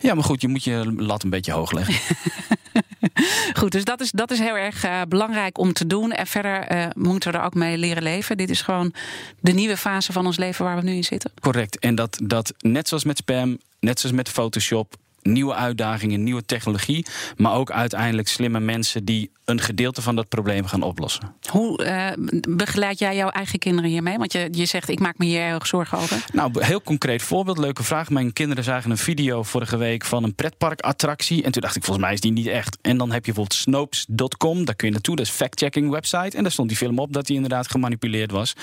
Ja, 0.01 0.13
maar 0.13 0.23
goed, 0.23 0.41
je 0.41 0.47
moet 0.47 0.63
je 0.63 0.93
lat 0.97 1.23
een 1.23 1.29
beetje 1.29 1.51
hoog 1.51 1.71
leggen. 1.71 1.95
Goed, 3.61 3.71
dus 3.71 3.85
dat 3.85 4.01
is, 4.01 4.11
dat 4.11 4.31
is 4.31 4.39
heel 4.39 4.57
erg 4.57 4.83
eh, 4.83 5.01
belangrijk 5.07 5.57
om 5.57 5.73
te 5.73 5.87
doen. 5.87 6.11
En 6.11 6.27
verder 6.27 6.59
eh, 6.59 6.85
moeten 6.93 7.31
we 7.31 7.37
er 7.37 7.43
ook 7.43 7.53
mee 7.53 7.77
leren 7.77 8.03
leven. 8.03 8.37
Dit 8.37 8.49
is 8.49 8.61
gewoon 8.61 8.93
de 9.39 9.51
nieuwe 9.51 9.77
fase 9.77 10.11
van 10.11 10.25
ons 10.25 10.37
leven 10.37 10.65
waar 10.65 10.75
we 10.75 10.83
nu 10.83 10.93
in 10.93 11.03
zitten. 11.03 11.31
Correct. 11.39 11.79
En 11.79 11.95
dat, 11.95 12.19
dat 12.23 12.53
net 12.59 12.87
zoals 12.87 13.03
met 13.03 13.17
spam, 13.17 13.57
net 13.79 13.99
zoals 13.99 14.15
met 14.15 14.29
Photoshop, 14.29 14.95
nieuwe 15.21 15.53
uitdagingen, 15.53 16.23
nieuwe 16.23 16.45
technologie, 16.45 17.05
maar 17.37 17.53
ook 17.53 17.71
uiteindelijk 17.71 18.27
slimme 18.27 18.59
mensen 18.59 19.05
die 19.05 19.31
een 19.45 19.61
gedeelte 19.61 20.01
van 20.01 20.15
dat 20.15 20.27
probleem 20.27 20.65
gaan 20.65 20.81
oplossen. 20.81 21.35
Hoe 21.49 21.83
eh, 21.83 22.11
begeleid 22.49 22.99
jij 22.99 23.15
jouw 23.15 23.29
eigen 23.29 23.59
kinderen 23.59 23.89
hiermee? 23.89 24.17
Want 24.17 24.33
je, 24.33 24.47
je 24.51 24.65
zegt, 24.65 24.89
ik 24.89 24.99
maak 24.99 25.17
me 25.17 25.25
hier 25.25 25.41
heel 25.41 25.53
erg 25.53 25.67
zorgen 25.67 25.97
over. 25.97 26.25
Nou, 26.33 26.65
heel 26.65 26.81
concreet 26.81 27.21
voorbeeld, 27.21 27.57
leuke 27.57 27.83
vraag. 27.83 28.09
Mijn 28.09 28.33
kinderen 28.33 28.63
zagen 28.63 28.91
een 28.91 28.97
video 28.97 29.43
vorige 29.43 29.77
week 29.77 30.05
van 30.05 30.23
een 30.23 30.35
pretparkattractie. 30.35 31.43
En 31.43 31.51
toen 31.51 31.61
dacht 31.61 31.75
ik, 31.75 31.83
volgens 31.83 32.05
mij 32.05 32.13
is 32.13 32.21
die 32.21 32.31
niet 32.31 32.47
echt. 32.47 32.77
En 32.81 32.97
dan 32.97 33.11
heb 33.11 33.25
je 33.25 33.33
bijvoorbeeld 33.33 33.59
Snopes.com, 33.59 34.65
daar 34.65 34.75
kun 34.75 34.87
je 34.87 34.93
naartoe. 34.93 35.15
Dat 35.15 35.25
is 35.25 35.31
fact-checking 35.31 35.89
website. 35.89 36.37
En 36.37 36.43
daar 36.43 36.51
stond 36.51 36.67
die 36.67 36.77
film 36.77 36.99
op 36.99 37.13
dat 37.13 37.25
die 37.25 37.35
inderdaad 37.35 37.71
gemanipuleerd 37.71 38.31
was. 38.31 38.53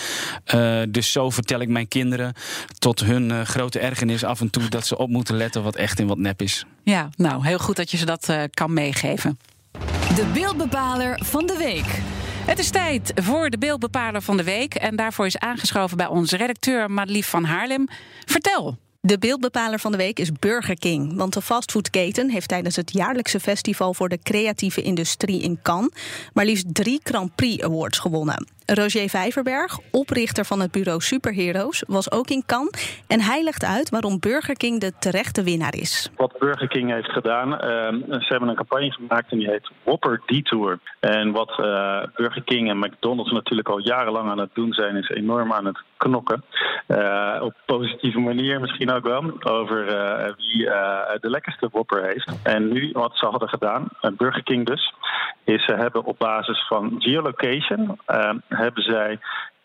Uh, 0.55 0.83
dus 0.89 1.13
zo 1.13 1.31
vertel 1.31 1.61
ik 1.61 1.69
mijn 1.69 1.89
kinderen 1.89 2.35
tot 2.79 3.01
hun 3.01 3.31
uh, 3.31 3.41
grote 3.41 3.79
ergernis 3.79 4.25
af 4.25 4.41
en 4.41 4.51
toe... 4.51 4.69
dat 4.69 4.87
ze 4.87 4.99
op 4.99 5.09
moeten 5.09 5.37
letten 5.37 5.63
wat 5.63 5.77
echt 5.77 6.01
en 6.01 6.07
wat 6.07 6.19
nep 6.19 6.43
is. 6.43 6.48
Ja, 6.83 7.09
nou, 7.17 7.47
heel 7.47 7.59
goed 7.59 7.77
dat 7.77 7.91
je 7.91 7.97
ze 7.97 8.05
dat 8.05 8.29
uh, 8.29 8.43
kan 8.51 8.73
meegeven. 8.73 9.39
De 10.15 10.31
beeldbepaler 10.35 11.21
van 11.25 11.47
de 11.47 11.57
week. 11.57 12.01
Het 12.47 12.59
is 12.59 12.71
tijd 12.71 13.13
voor 13.15 13.51
de 13.51 13.59
beeldbepaler 13.59 14.23
van 14.23 14.37
de 14.37 14.45
week. 14.45 14.75
En 14.75 14.97
daarvoor 14.97 15.27
is 15.27 15.39
aangeschoven 15.39 15.97
bij 15.97 16.07
onze 16.07 16.37
redacteur 16.37 16.91
Madelief 16.91 17.29
van 17.29 17.45
Haarlem. 17.45 17.89
Vertel. 18.25 18.79
De 19.01 19.19
beeldbepaler 19.19 19.79
van 19.79 19.93
de 19.93 19.99
week 19.99 20.19
is 20.19 20.33
Burger 20.33 20.79
King. 20.79 21.17
Want 21.17 21.33
de 21.33 21.43
fastfoodketen 21.43 22.31
heeft 22.31 22.49
tijdens 22.49 22.77
het 22.77 22.93
jaarlijkse 22.93 23.41
festival 23.41 23.95
voor 23.95 24.09
de 24.09 24.19
creatieve 24.23 24.83
industrie 24.83 25.43
in 25.43 25.59
Cannes 25.63 25.93
maar 26.33 26.45
liefst 26.45 26.75
drie 26.75 27.01
Grand 27.03 27.35
Prix 27.35 27.65
Awards 27.65 27.99
gewonnen. 27.99 28.47
Roger 28.75 29.09
Vijverberg, 29.09 29.79
oprichter 29.91 30.45
van 30.45 30.61
het 30.61 30.73
bureau 30.73 31.01
Superheroes, 31.01 31.85
was 31.87 32.13
ook 32.13 32.29
in 32.29 32.43
Cannes. 32.47 33.03
En 33.07 33.21
hij 33.21 33.43
legt 33.43 33.65
uit 33.65 33.89
waarom 33.89 34.19
Burger 34.21 34.57
King 34.57 34.81
de 34.81 34.93
terechte 34.99 35.43
winnaar 35.43 35.75
is. 35.75 36.11
Wat 36.17 36.39
Burger 36.39 36.69
King 36.69 36.93
heeft 36.93 37.11
gedaan, 37.11 37.53
uh, 37.53 37.59
ze 38.21 38.27
hebben 38.29 38.49
een 38.49 38.55
campagne 38.55 38.93
gemaakt 38.93 39.33
en 39.33 39.39
die 39.39 39.51
heet 39.51 39.71
Whopper 39.85 40.23
Detour. 40.27 40.79
En 41.01 41.33
wat 41.33 41.51
uh, 41.51 42.03
Burger 42.15 42.43
King 42.43 42.71
en 42.71 42.79
McDonald's 42.79 43.33
natuurlijk 43.33 43.69
al 43.69 43.79
jarenlang 43.79 44.31
aan 44.31 44.39
het 44.39 44.55
doen 44.55 44.73
zijn, 44.73 44.97
is 44.97 45.09
enorm 45.09 45.53
aan 45.53 45.67
het 45.67 45.79
knokken. 45.97 46.45
Uh, 46.89 47.39
op 47.41 47.55
positieve 47.67 48.19
manier 48.19 48.61
misschien 48.61 48.93
ook 48.93 49.05
wel, 49.05 49.33
over 49.43 49.85
wie 50.37 50.65
de 51.21 51.31
lekkerste 51.31 51.69
Whopper 51.73 52.05
heeft. 52.05 52.33
En 52.43 52.73
nu 52.73 52.91
wat 52.93 53.17
ze 53.17 53.27
hadden 53.27 53.49
gedaan, 53.49 53.89
Burger 54.17 54.43
King 54.43 54.67
dus, 54.67 54.95
is 55.45 55.65
ze 55.65 55.75
hebben 55.75 56.05
op 56.05 56.19
basis 56.19 56.67
van 56.67 56.95
geolocation 56.99 57.99
hebben 58.59 58.83
zij 58.83 59.19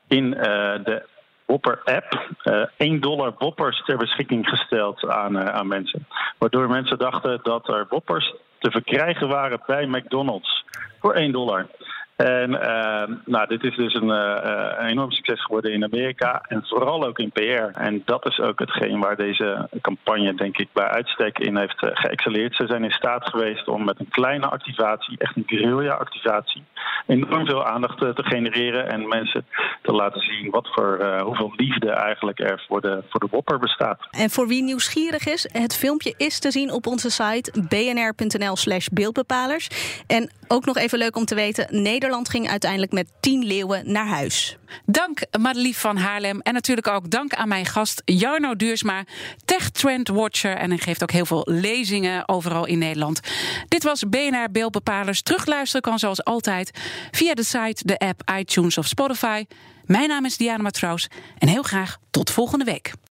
in 0.07 0.25
uh, 0.25 0.43
de 0.83 1.03
Whopper-app 1.45 2.29
uh, 2.43 2.65
1 2.77 3.01
dollar 3.01 3.33
Whoppers 3.37 3.83
ter 3.85 3.97
beschikking 3.97 4.49
gesteld 4.49 5.07
aan, 5.07 5.35
uh, 5.35 5.45
aan 5.45 5.67
mensen. 5.67 6.07
Waardoor 6.37 6.67
mensen 6.67 6.97
dachten 6.97 7.39
dat 7.43 7.67
er 7.67 7.85
Whoppers 7.89 8.35
te 8.59 8.71
verkrijgen 8.71 9.27
waren 9.27 9.61
bij 9.65 9.85
McDonald's 9.85 10.65
voor 10.99 11.13
1 11.13 11.31
dollar. 11.31 11.67
En 12.15 12.51
uh, 12.51 13.03
nou, 13.25 13.47
dit 13.47 13.63
is 13.63 13.75
dus 13.75 13.93
een, 13.93 14.09
uh, 14.09 14.37
een, 14.77 14.87
enorm 14.87 15.11
succes 15.11 15.43
geworden 15.43 15.73
in 15.73 15.83
Amerika 15.83 16.41
en 16.47 16.65
vooral 16.65 17.05
ook 17.05 17.19
in 17.19 17.31
PR. 17.31 17.79
En 17.79 18.01
dat 18.05 18.25
is 18.25 18.39
ook 18.39 18.59
hetgeen 18.59 18.99
waar 18.99 19.15
deze 19.15 19.69
campagne, 19.81 20.35
denk 20.35 20.57
ik, 20.57 20.67
bij 20.73 20.87
uitstek 20.87 21.39
in 21.39 21.57
heeft 21.57 21.81
uh. 21.81 22.55
Ze 22.55 22.67
zijn 22.67 22.83
in 22.83 22.91
staat 22.91 23.29
geweest 23.29 23.67
om 23.67 23.83
met 23.83 23.99
een 23.99 24.09
kleine 24.09 24.45
activatie, 24.45 25.17
echt 25.17 25.35
een 25.35 25.43
guerrilla-activatie, 25.45 26.63
enorm 27.07 27.45
veel 27.45 27.65
aandacht 27.65 27.97
te 27.97 28.23
genereren 28.23 28.89
en 28.89 29.07
mensen 29.07 29.45
te 29.81 29.91
laten 29.91 30.21
zien 30.21 30.49
wat 30.49 30.69
voor 30.73 31.19
hoeveel 31.23 31.53
liefde 31.55 31.91
eigenlijk 31.91 32.39
er 32.39 32.63
voor 32.67 32.81
de, 32.81 33.03
voor 33.09 33.19
de 33.19 33.27
Whopper 33.29 33.59
bestaat. 33.59 34.07
En 34.11 34.29
voor 34.29 34.47
wie 34.47 34.63
nieuwsgierig 34.63 35.27
is, 35.27 35.49
het 35.51 35.75
filmpje 35.77 36.13
is 36.17 36.39
te 36.39 36.51
zien 36.51 36.71
op 36.71 36.87
onze 36.87 37.09
site 37.09 37.53
bnr.nl/slash 37.69 38.87
beeldbepalers. 38.87 39.67
En 40.07 40.31
ook 40.47 40.65
nog 40.65 40.77
even 40.77 40.97
leuk 40.97 41.15
om 41.15 41.25
te 41.25 41.35
weten: 41.35 41.81
Nederland 42.03 42.29
ging 42.29 42.49
uiteindelijk 42.49 42.91
met 42.91 43.07
10 43.19 43.43
leeuwen 43.43 43.91
naar 43.91 44.07
huis. 44.07 44.57
Dank 44.85 45.19
Madelief 45.39 45.79
van 45.79 45.97
Haarlem. 45.97 46.39
En 46.39 46.53
natuurlijk 46.53 46.87
ook 46.87 47.09
dank 47.09 47.33
aan 47.33 47.47
mijn 47.47 47.65
gast 47.65 48.01
Jarno 48.05 48.55
Duursma, 48.55 49.03
Tech 49.45 49.69
Trend 49.69 50.07
Watcher. 50.07 50.55
En 50.55 50.69
hij 50.69 50.77
geeft 50.77 51.01
ook 51.01 51.11
heel 51.11 51.25
veel 51.25 51.47
lezingen 51.49 52.27
overal 52.27 52.65
in 52.65 52.77
Nederland. 52.77 53.19
Dit 53.67 53.83
was 53.83 54.03
BNR 54.09 54.51
Beeldbepalers. 54.51 55.21
Terugluisteren 55.21 55.81
kan 55.81 55.99
zoals 55.99 56.23
altijd 56.23 56.79
via 57.11 57.33
de 57.33 57.43
site, 57.43 57.85
de 57.85 57.97
app, 57.97 58.31
iTunes 58.37 58.77
of 58.77 58.87
Spotify. 58.87 59.45
Mijn 59.85 60.07
naam 60.07 60.25
is 60.25 60.37
Diana 60.37 60.63
Matroos 60.63 61.07
en 61.37 61.47
heel 61.47 61.63
graag 61.63 61.97
tot 62.11 62.29
volgende 62.29 62.65
week. 62.65 62.93